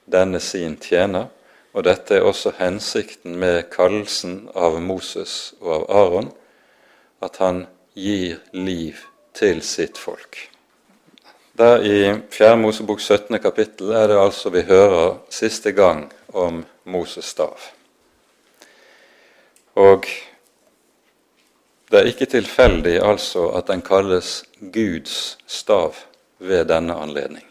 [0.08, 1.28] denne sin tjener,
[1.72, 6.30] og dette er også hensikten med kallelsen av Moses og av Aron,
[7.20, 7.66] at han
[7.98, 9.02] gir liv
[9.36, 10.38] til sitt folk.
[11.58, 11.98] Der I
[12.30, 12.54] 4.
[12.56, 13.38] Mosebok 17.
[13.42, 17.58] kapittel er det altså vi hører siste gang om Moses stav.
[19.74, 20.06] Og
[21.90, 25.98] det er ikke tilfeldig altså at den kalles Guds stav
[26.38, 27.47] ved denne anledning.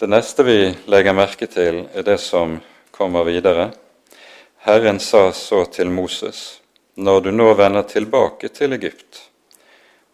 [0.00, 2.54] Det neste vi legger merke til, er det som
[2.88, 3.66] kommer videre.
[4.64, 6.60] Herren sa så til Moses:"
[6.94, 9.30] når du nå vender tilbake til Egypt,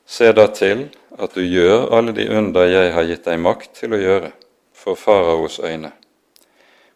[0.07, 3.95] se da til at du gjør alle de under jeg har gitt deg makt til
[3.95, 4.31] å gjøre,
[4.73, 5.93] for faraos øyne.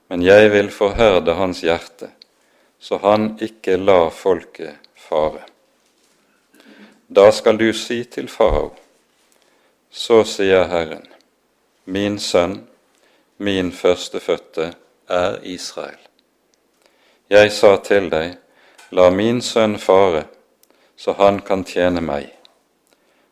[0.08, 2.10] Men jeg vil forherde hans hjerte,
[2.80, 5.46] så han ikke lar folket fare.
[7.08, 8.74] Da skal du si til farao,
[9.90, 11.06] så sier Herren,
[11.84, 12.66] min sønn,
[13.40, 14.72] min førstefødte,
[15.08, 15.98] er Israel.
[17.30, 18.34] Jeg sa til deg,
[18.92, 20.24] La min sønn fare,
[20.96, 22.26] så han kan tjene meg.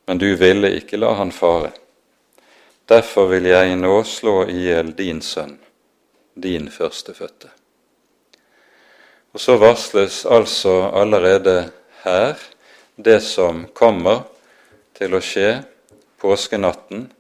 [0.06, 1.74] Men du ville ikke la han fare.
[2.88, 5.58] Derfor vil jeg nå slå i hjel din sønn,
[6.34, 7.50] din førstefødte.
[9.36, 11.68] Og så varsles altså allerede
[12.06, 12.40] her
[12.96, 14.24] det som kommer
[14.96, 15.58] til å skje
[16.22, 17.10] påskenatten,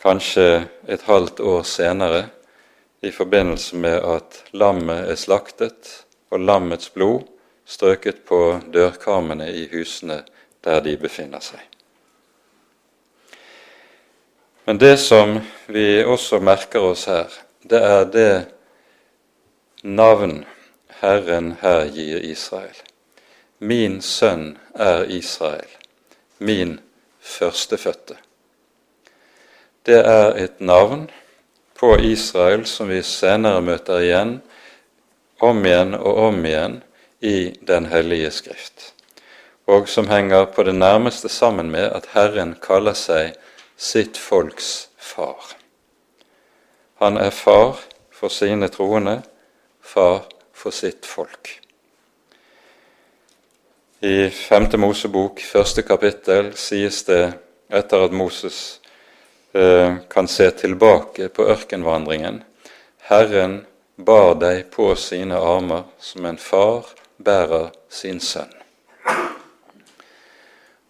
[0.00, 2.28] kanskje et halvt år senere,
[3.00, 7.22] i forbindelse med at lammet er slaktet og lammets blod
[7.64, 10.22] strøket på dørkarmene i husene
[10.64, 11.62] der de befinner seg.
[14.68, 17.32] Men det som vi også merker oss her,
[17.64, 18.32] det er det
[19.82, 20.44] navn
[21.00, 22.76] Herren her gir Israel.
[23.58, 25.68] Min sønn er Israel,
[26.38, 26.78] min
[27.20, 28.16] førstefødte.
[29.90, 31.08] Det er et navn
[31.74, 34.36] på Israel som vi senere møter igjen
[35.42, 36.76] om igjen og om igjen
[37.26, 38.92] i Den hellige skrift,
[39.66, 43.34] og som henger på det nærmeste sammen med at Herren kaller seg
[43.74, 45.56] sitt folks far.
[47.02, 47.80] Han er far
[48.14, 49.24] for sine troende,
[49.82, 51.56] far for sitt folk.
[54.06, 57.24] I femte Mosebok, første kapittel, sies det
[57.74, 58.79] etter at Moses
[59.52, 62.36] kan se tilbake på ørkenvandringen
[63.10, 63.64] Herren
[63.96, 68.52] bar deg på sine armer som en far bærer sin sønn.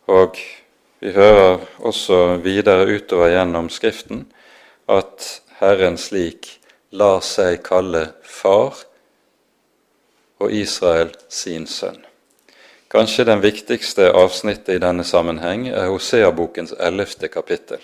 [0.04, 0.36] Og
[1.00, 4.26] vi hører også videre utover gjennom Skriften
[4.84, 5.30] at
[5.62, 6.50] Herren slik
[6.92, 8.82] lar seg kalle far
[10.40, 12.02] og Israel sin sønn.
[12.92, 17.80] Kanskje den viktigste avsnittet i denne sammenheng er Hoseabokens ellevte kapittel.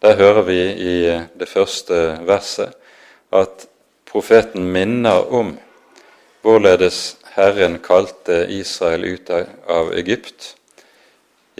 [0.00, 0.92] Der hører vi i
[1.36, 1.94] det første
[2.24, 2.72] verset
[3.36, 3.66] at
[4.08, 5.50] profeten minner om
[6.40, 10.54] hvorledes Herren kalte Israel ut av Egypt.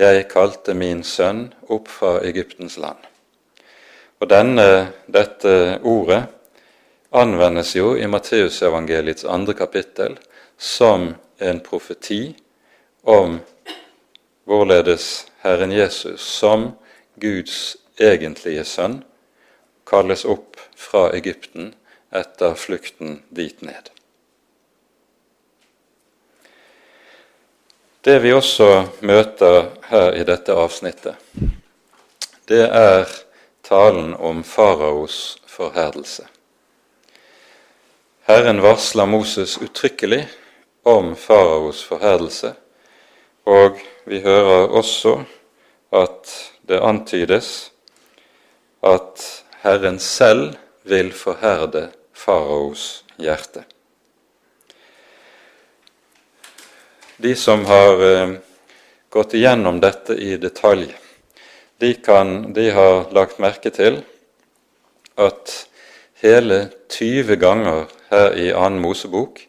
[0.01, 2.97] Jeg kalte min sønn opp fra Egyptens land.
[4.24, 6.22] Og denne, dette ordet
[7.12, 10.16] anvendes jo i Matteusevangeliets andre kapittel
[10.57, 11.11] som
[11.45, 12.22] en profeti
[13.05, 13.36] om
[14.49, 16.70] hvorledes Herren Jesus som
[17.20, 19.01] Guds egentlige sønn
[19.88, 21.74] kalles opp fra Egypten
[22.11, 23.90] etter flukten dit ned.
[28.01, 31.18] Det vi også møter her i dette avsnittet,
[32.48, 33.11] det er
[33.66, 36.24] talen om faraos forherdelse.
[38.26, 40.24] Herren varsler Moses uttrykkelig
[40.82, 42.55] om faraos forherdelse,
[43.44, 45.18] og vi hører også
[45.92, 46.32] at
[46.68, 47.70] det antydes
[48.81, 49.24] at
[49.62, 53.64] Herren selv vil forherde faraos hjerte.
[57.16, 58.33] De som har eh,
[59.12, 60.89] gått igjennom dette i detalj,
[61.81, 64.01] de, kan, de har lagt merke til
[65.20, 65.53] at
[66.22, 69.43] hele 20 ganger her i annen Mosebok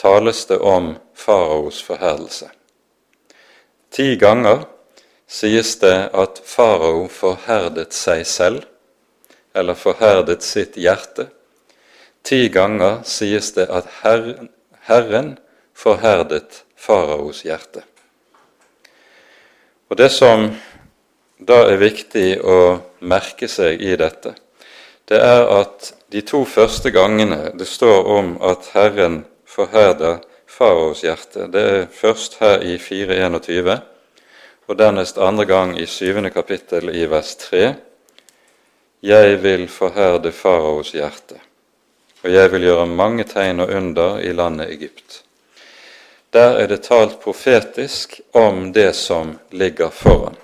[0.00, 2.48] tales det om faraos forherdelse.
[3.92, 4.64] Ti ganger
[5.30, 8.64] sies det at farao forherdet seg selv,
[9.54, 11.28] eller forherdet sitt hjerte.
[12.22, 14.50] Ti ganger sies det at Herren,
[14.86, 15.38] Herren
[15.74, 17.82] forherdet faraos hjerte.
[19.90, 20.50] Og Det som
[21.40, 24.34] da er viktig å merke seg i dette,
[25.08, 31.48] det er at de to første gangene det står om at Herren forherder faraos hjerte.
[31.50, 33.80] Det er først her i 4.21,
[34.68, 37.72] og dernest andre gang i syvende kapittel i vers 3.
[39.00, 41.38] Jeg vil forherde faraos hjerte,
[42.22, 45.22] og jeg vil gjøre mange tegn og under i landet Egypt.
[46.36, 50.36] Der er det talt profetisk om det som ligger foran.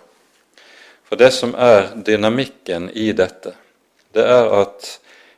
[1.05, 3.53] For det som er dynamikken i dette,
[4.15, 4.89] det er at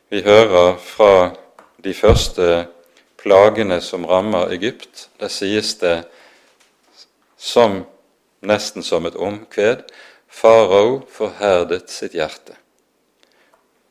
[0.09, 1.35] vi hører fra
[1.83, 2.65] de første
[3.19, 5.09] plagene som rammer Egypt.
[5.19, 6.05] Der sies det
[7.37, 7.83] som,
[8.41, 9.83] nesten som et omkved
[10.29, 12.55] farao forherdet sitt hjerte.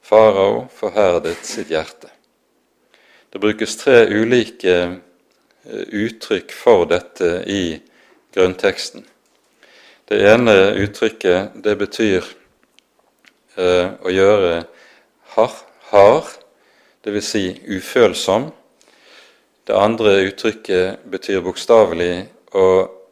[0.08, 2.08] Farao forherdet sitt hjerte.
[3.28, 7.76] Det brukes tre ulike eh, uttrykk for dette i
[8.32, 9.04] grunnteksten.
[10.08, 12.24] Det ene uttrykket det betyr
[13.60, 14.54] eh, å gjøre
[15.34, 16.32] hard, hard
[17.04, 17.28] dvs.
[17.28, 18.48] Si ufølsom,
[19.68, 22.14] det andre uttrykket betyr bokstavelig
[22.56, 22.66] å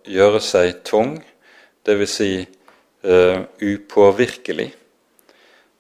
[0.09, 1.19] gjøre seg tung,
[1.85, 2.17] dvs.
[2.17, 2.33] Si,
[3.05, 4.71] eh, upåvirkelig.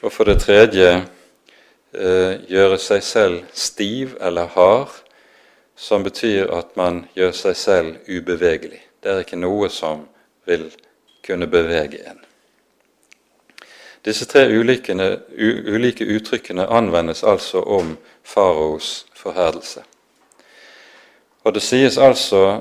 [0.02, 4.92] Og for det tredje uh, gjøre seg selv stiv eller hard,
[5.76, 8.80] som betyr at man gjør seg selv ubevegelig.
[9.02, 10.06] Det er ikke noe som
[10.48, 10.70] vil
[11.26, 12.20] kunne bevege en.
[14.06, 14.94] Disse tre ulike,
[15.66, 19.82] ulike uttrykkene anvendes altså om faraos forherdelse.
[21.44, 22.60] Og det sies altså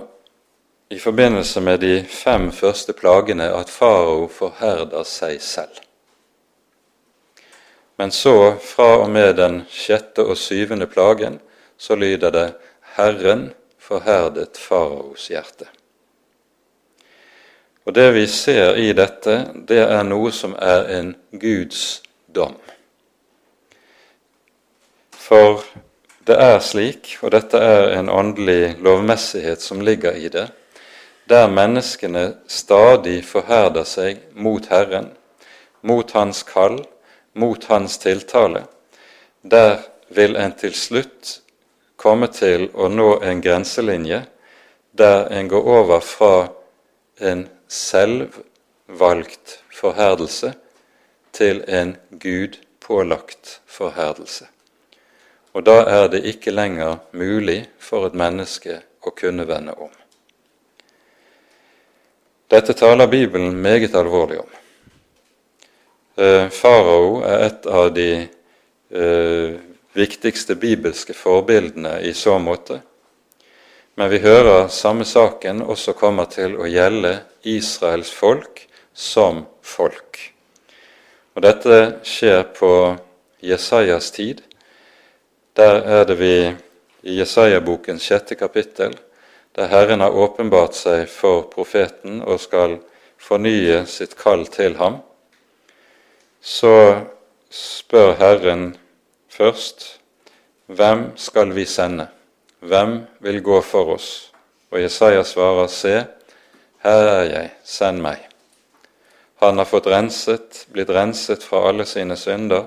[0.90, 5.85] i forbindelse med de fem første plagene at farao forherder seg selv.
[7.96, 11.40] Men så, fra og med den sjette og syvende plagen,
[11.78, 12.48] så lyder det
[12.96, 15.68] Herren forherdet faraos hjerte.
[17.86, 22.02] Og Det vi ser i dette, det er noe som er en Guds
[22.34, 22.56] dom.
[25.12, 25.62] For
[26.26, 30.48] det er slik, og dette er en åndelig lovmessighet som ligger i det,
[31.30, 35.12] der menneskene stadig forherder seg mot Herren,
[35.82, 36.82] mot Hans kall,
[37.36, 38.66] mot Hans tiltale,
[39.42, 41.40] der vil en til slutt
[41.96, 44.26] komme til å nå en grenselinje
[44.96, 46.48] der en går over fra
[47.20, 50.54] en selvvalgt forherdelse
[51.36, 54.48] til en gudpålagt forherdelse.
[55.54, 59.92] Og da er det ikke lenger mulig for et menneske å kunne vende om.
[62.52, 64.52] Dette taler Bibelen meget alvorlig om.
[66.16, 69.56] Eh, farao er et av de eh,
[69.96, 72.78] viktigste bibelske forbildene i så måte.
[74.00, 78.64] Men vi hører samme saken også kommer til å gjelde Israels folk
[78.96, 80.22] som folk.
[81.36, 82.72] Og Dette skjer på
[83.44, 84.42] Jesajas tid,
[85.56, 86.52] Der er det vi
[87.04, 88.92] i Jesaja-bokens sjette kapittel,
[89.56, 92.76] der Herren har åpenbart seg for profeten og skal
[93.16, 95.00] fornye sitt kall til ham,
[96.46, 97.02] så
[97.50, 98.76] spør Herren
[99.34, 99.96] først
[100.66, 102.08] hvem skal vi sende?
[102.60, 104.32] Hvem vil gå for oss?
[104.74, 105.94] Og Jesaja svarer, se,
[106.86, 108.24] her er jeg, send meg.
[109.42, 112.66] Han har fått renset, blitt renset fra alle sine synder,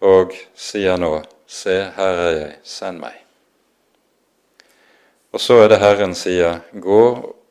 [0.00, 3.18] og sier nå, se, her er jeg, send meg.
[5.32, 7.02] Og så er det Herren sier, gå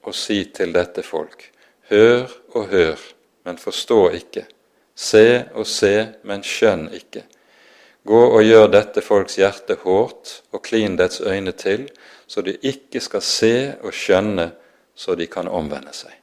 [0.01, 1.47] og si til dette folk,
[1.89, 2.25] hør
[2.57, 3.05] og hør,
[3.45, 4.47] men forstå ikke,
[4.95, 7.23] se og se, men skjønn ikke.
[8.07, 11.85] Gå og gjør dette folks hjerte hårdt, og klin dets øyne til,
[12.27, 14.51] så de ikke skal se og skjønne,
[14.95, 16.13] så de kan omvende seg.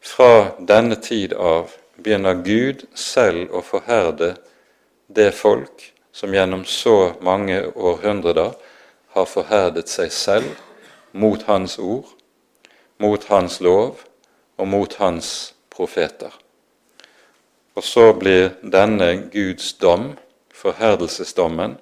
[0.00, 4.36] Fra denne tid av begynner Gud selv å forherde
[5.08, 8.54] det folk som gjennom så mange århundrer
[9.14, 10.54] har forherdet seg selv
[11.12, 12.08] mot Hans ord,
[12.98, 14.04] mot Hans lov
[14.56, 16.32] og mot Hans profeter.
[17.78, 20.16] Og så blir denne Guds dom,
[20.50, 21.76] forherdelsesdommen,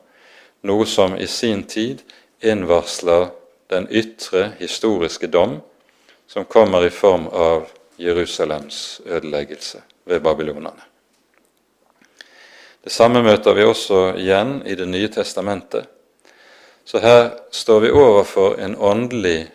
[0.68, 2.02] noe som i sin tid
[2.44, 3.30] innvarsler
[3.72, 5.62] den ytre historiske dom,
[6.28, 10.84] som kommer i form av Jerusalems ødeleggelse ved babylonerne.
[12.84, 15.88] Det samme møter vi også igjen i Det nye testamentet.
[16.84, 19.48] Så her står vi overfor en åndelig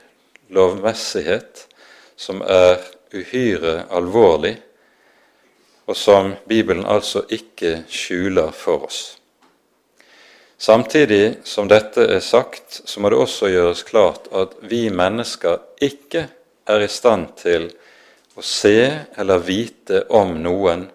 [0.50, 1.68] lovmessighet
[2.18, 2.82] som er
[3.14, 4.58] uhyre alvorlig,
[5.92, 9.00] og som Bibelen altså ikke skjuler for oss.
[10.62, 16.30] Samtidig som dette er sagt, så må det også gjøres klart at vi mennesker ikke
[16.70, 17.68] er i stand til
[18.40, 18.78] å se
[19.20, 20.88] eller vite om noen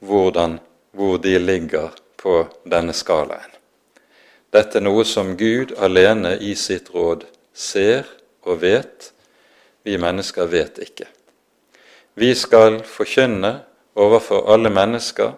[0.00, 0.56] hvordan,
[0.96, 3.52] hvor de ligger på denne skalaen.
[4.54, 8.08] Dette er noe som Gud alene i sitt råd ser
[8.48, 9.12] og vet.
[9.84, 11.10] Vi mennesker vet ikke.
[12.16, 13.58] Vi skal forkynne
[13.98, 15.34] overfor alle mennesker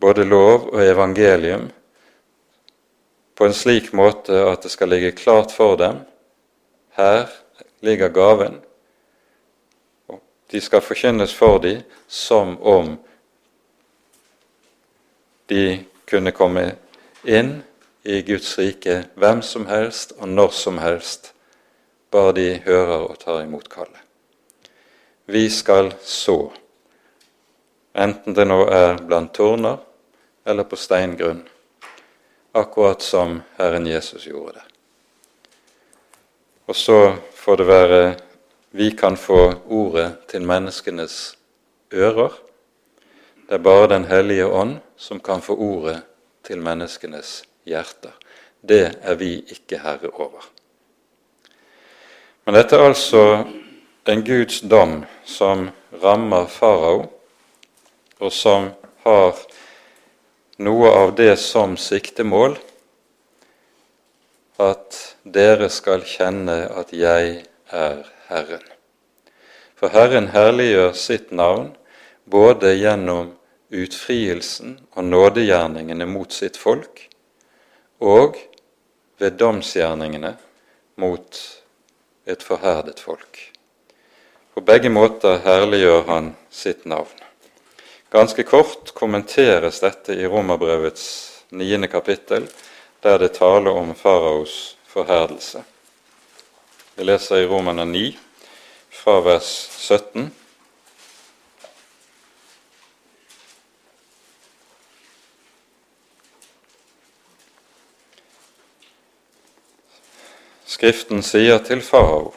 [0.00, 1.68] både lov og evangelium
[3.34, 6.02] på en slik måte at det skal ligge klart for dem.
[6.96, 7.28] Her
[7.80, 8.58] ligger gaven,
[10.50, 12.96] de skal forkynnes for dem som om
[15.48, 16.66] de kunne komme
[17.24, 17.60] inn
[18.02, 21.32] i Guds rike hvem som helst og når som helst,
[22.10, 24.00] bare de hører og tar imot kallet.
[25.30, 26.50] Vi skal så,
[28.00, 29.78] enten det nå er blant tårner
[30.48, 31.42] eller på steingrunn,
[32.52, 34.66] akkurat som Herren Jesus gjorde det.
[36.70, 38.02] Og så får det være
[38.70, 41.36] vi kan få ordet til menneskenes
[41.92, 42.30] ører.
[43.48, 46.02] Det er bare Den hellige ånd som kan få ordet
[46.46, 48.14] til menneskenes hjerter.
[48.62, 50.46] Det er vi ikke herre over.
[52.44, 53.44] Men dette er altså
[54.06, 55.70] en Guds dom som
[56.02, 57.08] rammer farao,
[58.20, 58.70] og som
[59.04, 59.38] har
[60.60, 62.58] noe av det som siktemål
[64.60, 67.38] at dere skal kjenne at jeg
[67.72, 68.66] er Herren.
[69.80, 71.70] For Herren herliggjør sitt navn
[72.28, 73.32] både gjennom
[73.70, 77.06] utfrielsen og nådegjerningene mot sitt folk
[78.04, 78.36] og
[79.20, 80.34] ved domsgjerningene
[81.00, 81.40] mot
[82.28, 83.40] et forherdet folk.
[84.52, 87.29] På begge måter herliggjør han sitt navn.
[88.10, 91.04] Ganske kort kommenteres dette i Romerbrevets
[91.54, 92.48] niende kapittel,
[93.00, 95.62] der det taler om faraos forherdelse.
[96.96, 98.18] Vi leser i Romerne 9,
[98.90, 100.26] fra vers 17.
[110.66, 112.34] Skriften sier til farao,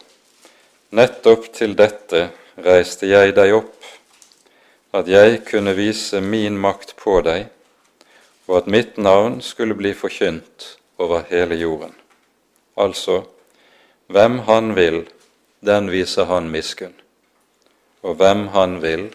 [0.94, 2.28] nettopp til dette
[2.62, 3.74] reiste jeg deg opp,
[4.94, 7.48] at jeg kunne vise min makt på deg,
[8.46, 11.96] og at mitt navn skulle bli forkynt over hele jorden.
[12.78, 13.24] Altså,
[14.08, 15.04] hvem han vil,
[15.66, 16.94] den viser han miskunn,
[18.04, 19.08] og hvem han vil,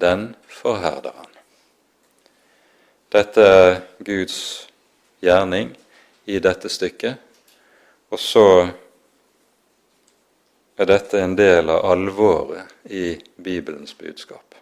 [0.00, 1.26] den forherder han.
[3.12, 4.68] Dette er Guds
[5.20, 5.74] gjerning
[6.30, 7.18] i dette stykket,
[8.10, 8.46] og så
[10.80, 14.54] er dette en del av alvoret i Bibelens budskap.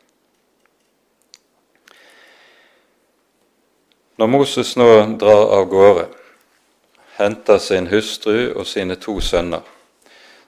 [4.19, 6.09] Når Moses nå drar av gårde,
[7.21, 9.62] henter sin hustru og sine to sønner,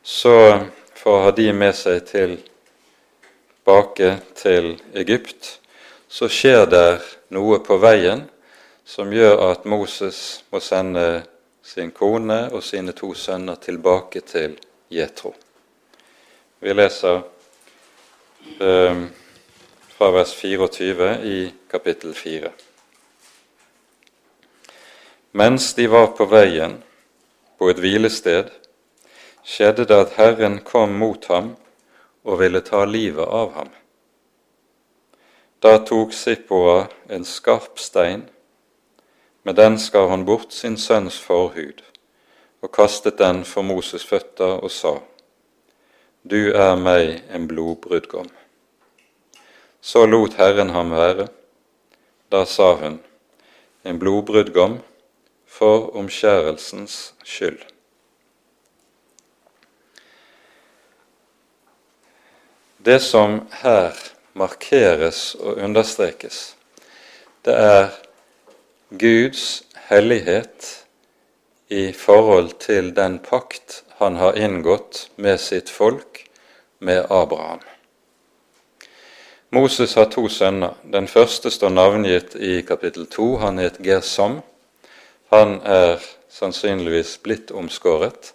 [0.03, 0.59] så
[0.99, 4.09] for å ha de med seg tilbake
[4.41, 5.61] til Egypt,
[6.11, 6.99] så skjer det
[7.31, 8.27] noe på veien
[8.83, 11.23] som gjør at Moses må sende
[11.63, 14.59] sin kone og sine to sønner tilbake til
[14.91, 15.31] Jetro.
[16.59, 17.23] Vi leser
[18.59, 19.07] eh,
[19.95, 22.51] fra vers 24 i kapittel 4.
[25.33, 26.81] Mens de var på veien
[27.59, 28.49] på et hvilested,
[29.47, 31.53] skjedde det at Herren kom mot ham
[32.27, 33.71] og ville ta livet av ham.
[35.63, 38.27] Da tok Sippoa en skarp stein,
[39.47, 41.85] med den skar han bort sin sønns forhud
[42.61, 44.99] og kastet den for Moses' føtter og sa:"
[46.31, 48.29] Du er meg en blodbrudgom.
[49.81, 51.29] Så lot Herren ham være.
[52.33, 53.01] Da sa hun,
[53.85, 54.81] en blodbrudgom
[55.61, 57.61] for omskjærelsens skyld.
[62.85, 63.93] Det som her
[64.33, 66.57] markeres og understrekes,
[67.45, 67.91] det er
[68.91, 70.87] Guds hellighet
[71.69, 76.25] i forhold til den pakt han har inngått med sitt folk,
[76.79, 77.61] med Abraham.
[79.53, 80.79] Moses har to sønner.
[80.93, 83.37] Den første står navngitt i kapittel 2.
[83.37, 84.41] Han het Gersom.
[85.31, 88.33] Han er sannsynligvis blitt omskåret.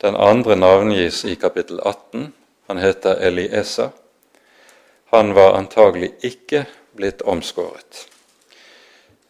[0.00, 2.32] Den andre navngis i kapittel 18.
[2.66, 3.90] Han heter Eliesa.
[5.12, 6.64] Han var antagelig ikke
[6.96, 8.06] blitt omskåret.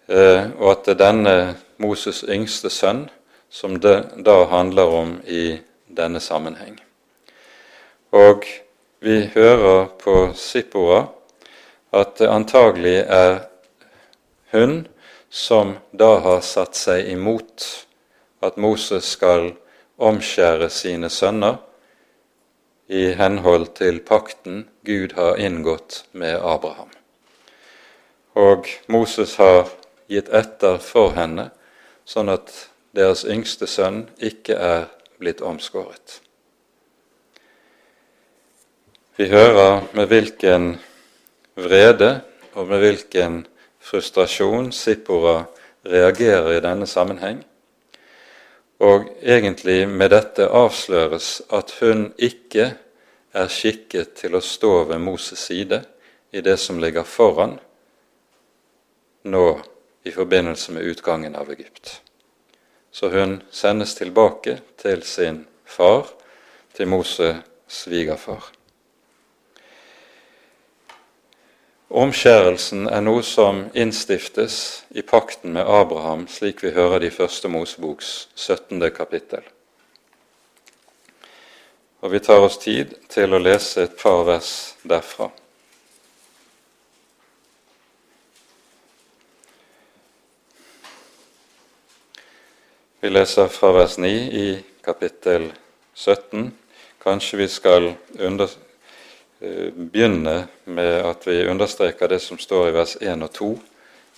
[0.07, 1.34] Eh, og at det er denne
[1.82, 3.09] Moses' yngste sønn
[3.51, 5.59] som det da handler om i
[5.90, 6.78] denne sammenheng.
[8.14, 8.47] Og
[9.03, 11.07] vi hører på Sippora
[11.95, 13.38] at det antagelig er
[14.55, 14.84] hun
[15.35, 17.64] som da har satt seg imot
[18.47, 19.49] at Moses skal
[19.99, 21.57] omskjære sine sønner
[22.87, 26.93] i henhold til pakten Gud har inngått med Abraham.
[28.39, 29.72] Og Moses har
[30.07, 31.49] gitt etter for henne,
[32.07, 32.53] sånn at
[32.95, 34.87] deres yngste sønn ikke er
[35.18, 36.20] blitt omskåret.
[39.18, 40.70] Vi hører med hvilken
[41.59, 42.20] vrede
[42.55, 43.43] og med hvilken
[43.85, 45.45] frustrasjon Sippora
[45.85, 47.43] reagerer i denne sammenheng.
[48.80, 52.72] Og egentlig med dette avsløres at hun ikke
[53.35, 55.82] er skikket til å stå ved Moses' side
[56.35, 57.59] i det som ligger foran
[59.24, 59.47] nå
[60.05, 62.01] i forbindelse med utgangen av Egypt.
[62.91, 66.07] Så hun sendes tilbake til sin far,
[66.74, 68.53] til Moses' svigerfar.
[71.95, 74.55] Omskjærelsen er noe som innstiftes
[74.99, 78.82] i pakten med Abraham, slik vi hører det i Første Moseboks 17.
[78.90, 79.45] kapittel.
[82.03, 85.30] Og Vi tar oss tid til å lese et par vers derfra.
[93.01, 94.49] Vi leser fra vers 9 i
[94.82, 95.53] kapittel
[95.95, 96.51] 17.
[97.07, 98.51] Kanskje vi skal under,
[99.74, 103.49] begynne med at vi understreker det som står i vers 1 og 2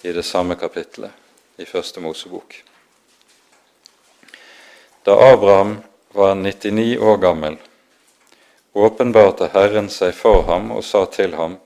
[0.06, 1.10] i det samme kapittelet
[1.58, 2.58] i Første Mosebok.
[5.06, 5.78] Da Abraham
[6.12, 7.56] var 99 år gammel,
[8.72, 11.58] åpenbarte Herren seg for ham og sa til ham,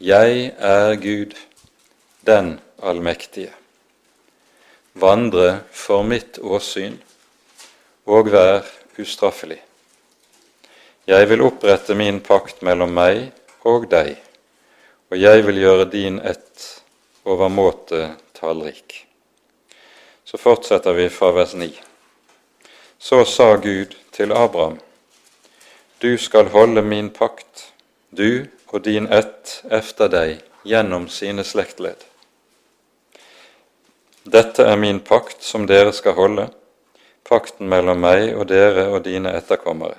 [0.00, 1.36] Jeg er Gud,
[2.26, 3.52] den allmektige.
[4.94, 6.96] Vandre for mitt åsyn
[8.06, 8.64] og vær
[8.98, 9.60] ustraffelig.
[11.10, 13.32] Jeg vil opprette min pakt mellom meg
[13.66, 14.12] og deg,
[15.10, 16.66] og jeg vil gjøre din ett
[17.26, 18.94] overmåte tallrik.
[20.22, 21.66] Så fortsetter vi fra vers 9.
[22.98, 24.76] Så sa Gud til Abraham,
[25.98, 27.64] du skal holde min pakt,
[28.14, 32.04] du og din ett efter deg gjennom sine slektledd.
[34.22, 36.46] Dette er min pakt som dere skal holde,
[37.26, 39.98] pakten mellom meg og dere og dine etterkommere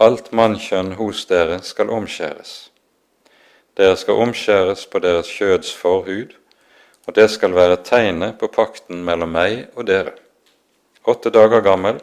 [0.00, 2.70] alt mannkjønn hos dere skal omskjæres.
[3.76, 6.32] Dere skal omskjæres på deres kjøds forhud,
[7.06, 10.14] og det skal være tegnet på pakten mellom meg og dere.
[11.04, 12.00] Åtte dager gammel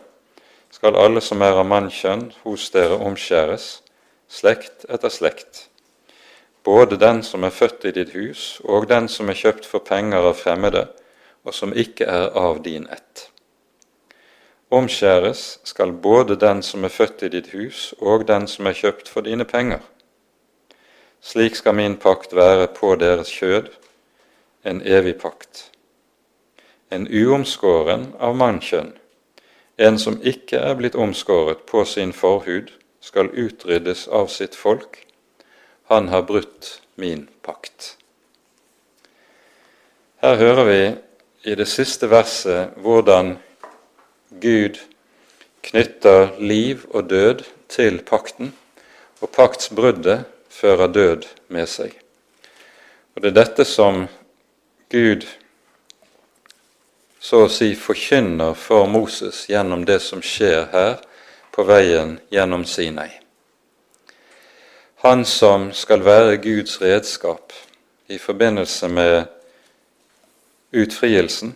[0.69, 3.81] skal alle som er av mannkjønn hos dere omskjæres,
[4.29, 5.65] slekt etter slekt.
[6.63, 10.29] Både den som er født i ditt hus, og den som er kjøpt for penger
[10.29, 10.85] av fremmede,
[11.45, 13.28] og som ikke er av din ett.
[14.71, 19.09] Omskjæres skal både den som er født i ditt hus, og den som er kjøpt
[19.09, 19.79] for dine penger.
[21.21, 23.71] Slik skal min pakt være på deres kjød,
[24.65, 25.71] en evig pakt.
[26.91, 28.93] En uomskåren av mannkjønn,
[29.77, 32.69] en som ikke er blitt omskåret på sin forhud,
[33.01, 35.05] skal utryddes av sitt folk.
[35.89, 37.95] Han har brutt min pakt.
[40.21, 40.81] Her hører vi
[41.51, 43.37] i det siste verset hvordan
[44.41, 44.79] Gud
[45.63, 48.53] knytter liv og død til pakten,
[49.21, 51.93] og paktsbruddet fører død med seg.
[53.15, 54.07] Og Det er dette som
[54.89, 55.27] Gud
[57.19, 61.01] så å si forkynner for Moses gjennom det som skjer her
[61.51, 63.09] på veien gjennom Sinai.
[65.03, 67.53] Han som skal være Guds redskap
[68.07, 69.27] i forbindelse med
[70.71, 71.53] utfrielsen,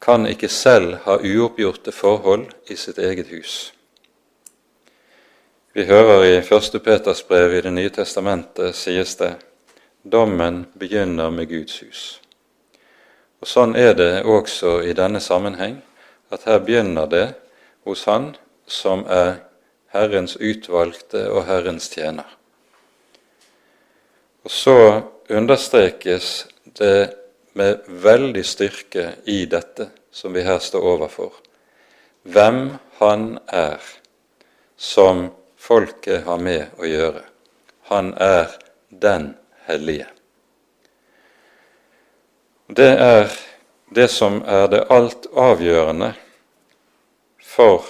[0.00, 3.72] kan ikke selv ha uoppgjorte forhold i sitt eget hus.
[5.72, 6.78] Vi hører i 1.
[6.84, 9.34] Peters brev i Det nye testamentet sies det
[10.02, 12.04] dommen begynner med Guds hus.
[13.40, 15.82] Og Sånn er det også i denne sammenheng,
[16.32, 17.26] at her begynner det
[17.84, 18.34] hos Han
[18.66, 19.42] som er
[19.92, 22.26] Herrens utvalgte og Herrens tjener.
[24.44, 26.46] Og så understrekes
[26.78, 27.12] det
[27.56, 31.32] med veldig styrke i dette som vi her står overfor,
[32.22, 33.80] hvem Han er
[34.76, 35.26] som
[35.60, 37.20] folket har med å gjøre.
[37.92, 38.54] Han er
[38.88, 39.34] den
[39.68, 40.06] hellige.
[42.72, 43.28] Det er
[43.94, 46.14] det som er det alt avgjørende
[47.44, 47.84] for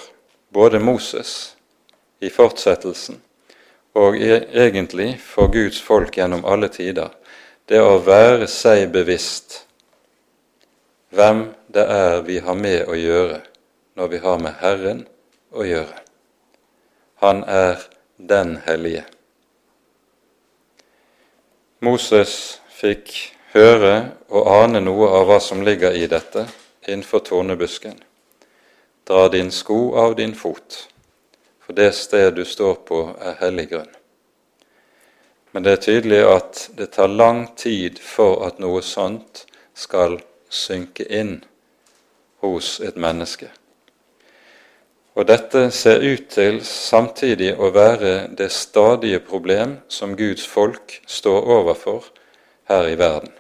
[0.51, 1.57] både Moses
[2.21, 3.23] i fortsettelsen
[3.97, 7.09] og e- egentlig for Guds folk gjennom alle tider,
[7.67, 9.63] det å være seg bevisst
[11.17, 13.41] hvem det er vi har med å gjøre
[13.97, 15.05] når vi har med Herren
[15.51, 16.03] å gjøre.
[17.25, 17.81] Han er
[18.17, 19.07] den hellige.
[21.81, 23.13] Moses fikk
[23.55, 26.47] høre og ane noe av hva som ligger i dette
[26.87, 27.97] innenfor tornebusken.
[29.07, 30.89] Dra din sko av din fot,
[31.63, 33.93] for det sted du står på, er hellig grunn.
[35.57, 40.19] Men det er tydelig at det tar lang tid for at noe sånt skal
[40.53, 41.39] synke inn
[42.45, 43.49] hos et menneske.
[45.17, 51.49] Og dette ser ut til samtidig å være det stadige problem som Guds folk står
[51.57, 52.11] overfor
[52.69, 53.33] her i verden.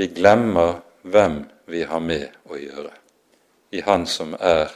[0.00, 2.94] Vi glemmer hvem vi har med å gjøre,
[3.76, 4.72] i Han som er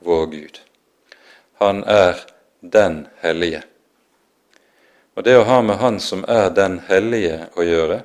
[0.00, 0.62] vår Gud.
[1.60, 2.24] Han er
[2.64, 3.60] den hellige.
[5.20, 7.98] Og det å ha med Han som er den hellige å gjøre,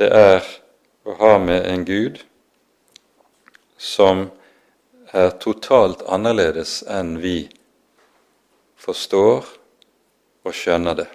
[0.00, 0.46] det er
[1.04, 2.22] å ha med en Gud
[3.76, 4.30] som
[5.12, 7.50] er totalt annerledes enn vi
[8.80, 9.44] forstår
[10.48, 11.08] og skjønner det.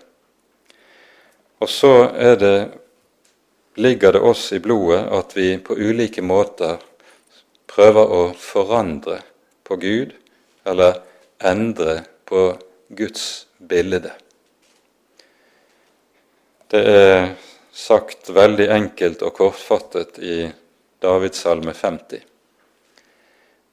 [1.66, 1.94] Og så
[2.38, 2.56] det,
[3.82, 6.78] ligger det oss i blodet at vi på ulike måter
[7.66, 9.24] prøver å forandre
[9.66, 10.14] på Gud,
[10.62, 11.02] eller
[11.42, 12.52] endre på
[12.94, 14.14] Guds bilde.
[16.72, 17.26] Det er
[17.76, 20.46] sagt veldig enkelt og kortfattet i
[21.04, 22.22] Davidssalme 50.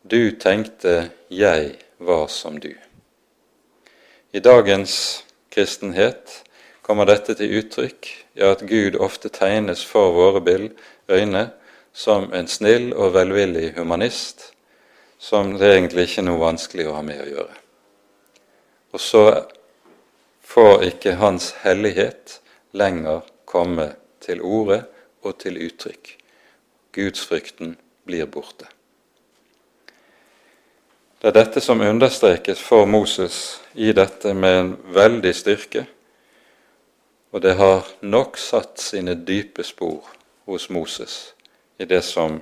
[0.03, 0.95] Du tenkte
[1.31, 2.73] jeg var som du.
[4.35, 4.97] I dagens
[5.55, 6.41] kristenhet
[6.83, 10.59] kommer dette til uttrykk i at Gud ofte tegnes for våre
[11.09, 11.45] øyne
[11.95, 14.51] som en snill og velvillig humanist,
[15.23, 17.57] som det egentlig ikke er noe vanskelig å ha med å gjøre.
[18.91, 19.25] Og så
[20.43, 22.41] får ikke Hans hellighet
[22.73, 24.85] lenger komme til orde
[25.23, 26.17] og til uttrykk.
[26.93, 28.67] Gudsfrykten blir borte.
[31.19, 35.87] Det er dette som understrekes for Moses i dette med en veldig styrke,
[37.33, 40.07] og det har nok satt sine dype spor
[40.47, 41.35] hos Moses
[41.79, 42.39] i det som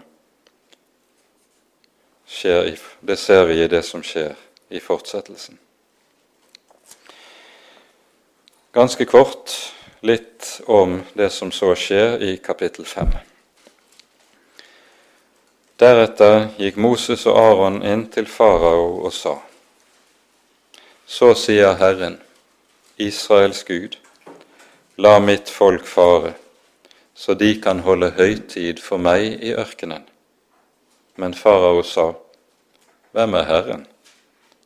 [2.27, 4.35] skjer i, Det ser vi i det som skjer
[4.71, 5.59] i fortsettelsen.
[8.73, 9.66] Ganske kort
[10.07, 13.17] litt om det som så skjer i kapittel 5.
[15.83, 19.35] Deretter gikk Moses og Aron inn til farao og sa:"
[21.07, 22.21] Så sier Herren,
[22.97, 23.97] Israels Gud,
[24.97, 26.35] la mitt folk fare,
[27.15, 30.07] så de kan holde høytid for meg i ørkenen.
[31.17, 32.13] Men farao sa,
[33.13, 33.87] Hvem er Herren,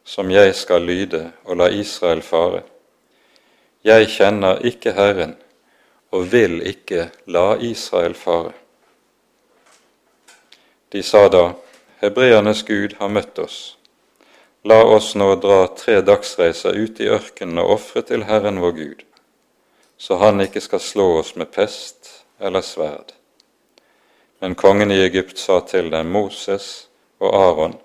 [0.05, 2.63] som jeg skal lyde og la Israel fare?
[3.81, 5.39] Jeg kjenner ikke Herren
[6.13, 8.53] og vil ikke la Israel fare.
[10.93, 11.55] De sa da,
[12.03, 13.79] Hebreernes Gud har møtt oss.
[14.69, 19.01] La oss nå dra tre dagsreiser ut i ørkenen og ofre til Herren vår Gud,
[19.97, 23.15] så Han ikke skal slå oss med pest eller sverd.
[24.41, 27.79] Men kongen i Egypt sa til dem, Moses og Aron,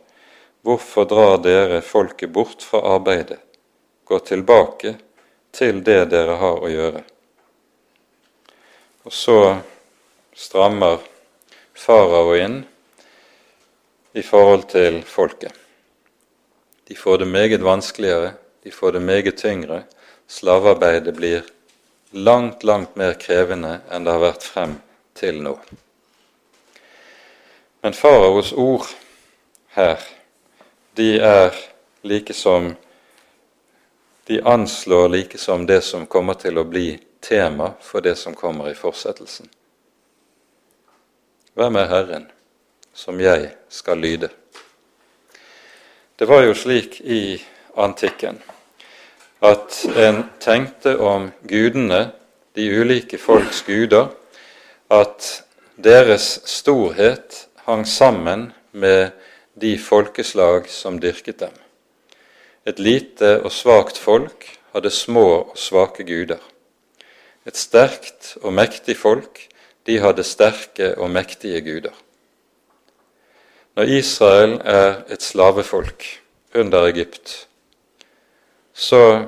[0.60, 3.40] hvorfor drar dere folket bort fra arbeidet?
[4.04, 4.98] Gå tilbake
[5.56, 7.02] til det dere har å gjøre.
[9.06, 9.40] Og så
[10.36, 11.00] strammer
[11.76, 12.62] farao inn
[14.16, 15.54] i forhold til folket.
[16.86, 18.34] De får det meget vanskeligere,
[18.64, 19.84] de får det meget tyngre.
[20.28, 21.44] Slavearbeidet blir
[22.12, 24.78] langt, langt mer krevende enn det har vært frem
[25.18, 25.56] til nå.
[27.86, 28.88] Men faraos ord
[29.76, 30.02] her,
[30.98, 31.58] de er
[32.06, 32.74] like som
[34.28, 38.70] De anslår like som det som kommer til å bli tema for det som kommer
[38.70, 39.50] i fortsettelsen.
[41.56, 42.26] Hvem er Herren
[42.94, 44.30] som jeg skal lyde?
[46.16, 47.38] Det var jo slik i
[47.76, 48.42] antikken
[49.46, 52.10] at en tenkte om gudene,
[52.56, 54.10] de ulike folks guder,
[54.90, 55.28] at
[55.76, 59.12] deres storhet hang sammen med
[59.54, 61.54] de folkeslag som dyrket dem.
[62.66, 66.42] Et lite og svakt folk hadde små og svake guder.
[67.46, 69.44] Et sterkt og mektig folk,
[69.86, 71.94] de hadde sterke og mektige guder.
[73.76, 76.06] Når Israel er et slavefolk
[76.56, 77.48] under Egypt,
[78.74, 79.28] så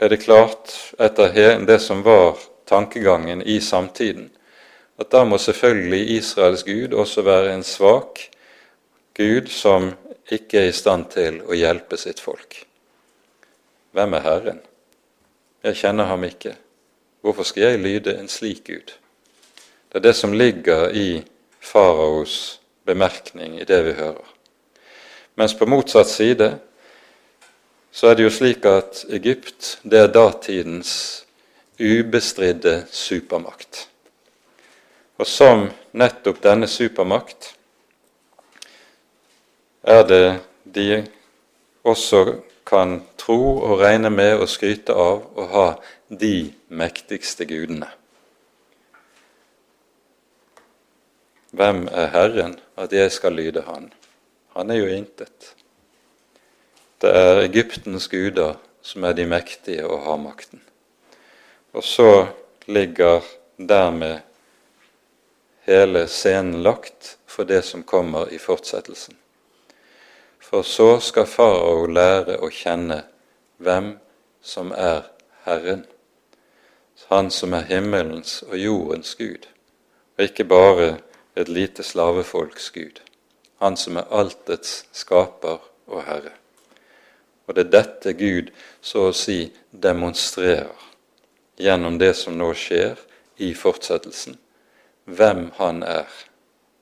[0.00, 4.30] er det klart, etter det som var tankegangen i samtiden,
[4.98, 8.18] at da må selvfølgelig Israels Gud også være en svak
[9.14, 9.92] Gud som
[10.32, 12.60] ikke er i stand til å hjelpe sitt folk.
[13.96, 14.60] Hvem er Herren?
[15.64, 16.54] Jeg kjenner ham ikke.
[17.24, 18.92] Hvorfor skal jeg lyde en slik Gud?
[19.88, 21.22] Det er det som ligger i
[21.60, 24.24] faraos bemerkning i det vi hører.
[25.34, 26.52] Mens på motsatt side
[27.92, 30.92] så er det jo slik at Egypt det er datidens
[31.78, 33.86] ubestridde supermakt.
[35.18, 35.68] Og som
[35.98, 37.54] nettopp denne supermakt
[39.82, 41.06] er det de
[41.84, 45.68] også kan tro og regne med og skryte av å ha
[46.08, 47.88] de mektigste gudene.
[51.56, 53.88] Hvem er Herren, at jeg skal lyde Han?
[54.52, 55.54] Han er jo intet.
[57.00, 60.60] Det er Egyptens guder som er de mektige og har makten.
[61.72, 62.26] Og så
[62.66, 63.24] ligger
[63.56, 64.20] dermed
[65.68, 69.16] hele scenen lagt for det som kommer i fortsettelsen.
[70.48, 73.02] For så skal farao lære å kjenne
[73.60, 73.90] hvem
[74.40, 75.02] som er
[75.44, 75.84] Herren,
[77.08, 79.44] Han som er himmelens og jordens Gud,
[80.16, 80.86] og ikke bare
[81.36, 83.00] et lite slavefolks Gud,
[83.60, 86.32] Han som er altets skaper og Herre.
[87.46, 88.48] Og det er dette Gud
[88.80, 90.88] så å si demonstrerer
[91.60, 92.96] gjennom det som nå skjer
[93.36, 94.40] i fortsettelsen,
[95.04, 96.08] hvem Han er.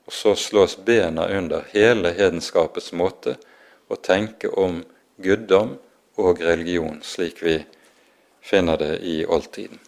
[0.07, 3.35] Og så slås bena under hele hedenskapets måte
[3.87, 4.81] å tenke om
[5.17, 5.75] guddom
[6.17, 7.57] og religion, slik vi
[8.41, 9.79] finner det i oldtiden.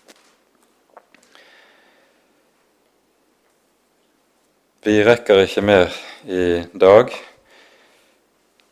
[4.84, 5.92] Vi rekker ikke mer
[6.24, 7.12] i dag,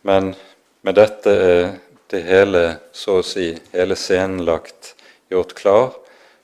[0.07, 0.31] men
[0.81, 1.65] med dette er
[2.07, 2.63] det hele,
[2.95, 4.93] så å si, hele scenen lagt
[5.27, 5.89] gjort klar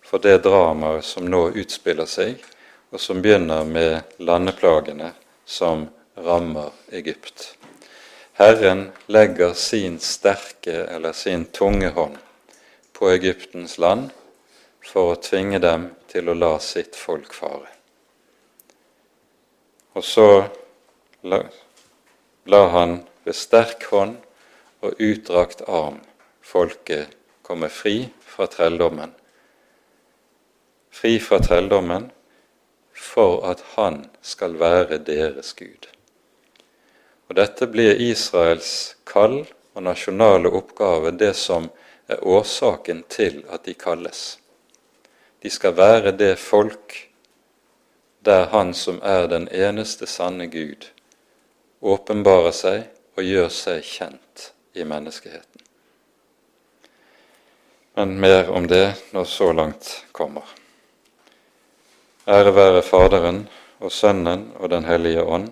[0.04, 2.44] for det dramaet som nå utspiller seg,
[2.92, 5.14] og som begynner med landeplagene
[5.46, 5.88] som
[6.20, 7.54] rammer Egypt.
[8.34, 12.18] Herren legger sin sterke eller sin tunge hånd
[12.94, 14.10] på Egyptens land
[14.82, 17.70] for å tvinge dem til å la sitt folk fare.
[19.94, 20.28] Og så
[21.30, 21.44] la,
[22.50, 24.18] la han ved sterk hånd
[24.82, 26.02] og utdrakt arm
[26.42, 27.14] folket
[27.46, 29.14] komme fri fra trelldommen.
[30.90, 32.10] Fri fra trelldommen
[32.94, 35.93] for at han skal være deres Gud.
[37.30, 39.44] Og Dette blir Israels kall
[39.74, 41.70] og nasjonale oppgave, det som
[42.08, 44.38] er årsaken til at de kalles.
[45.42, 47.10] De skal være det folk
[48.24, 50.86] der Han som er den eneste sanne Gud,
[51.82, 52.86] åpenbarer seg
[53.18, 55.60] og gjør seg kjent i menneskeheten.
[57.96, 60.48] Men mer om det når så langt kommer.
[62.28, 63.44] Ære være Faderen
[63.84, 65.52] og Sønnen og Den hellige ånd,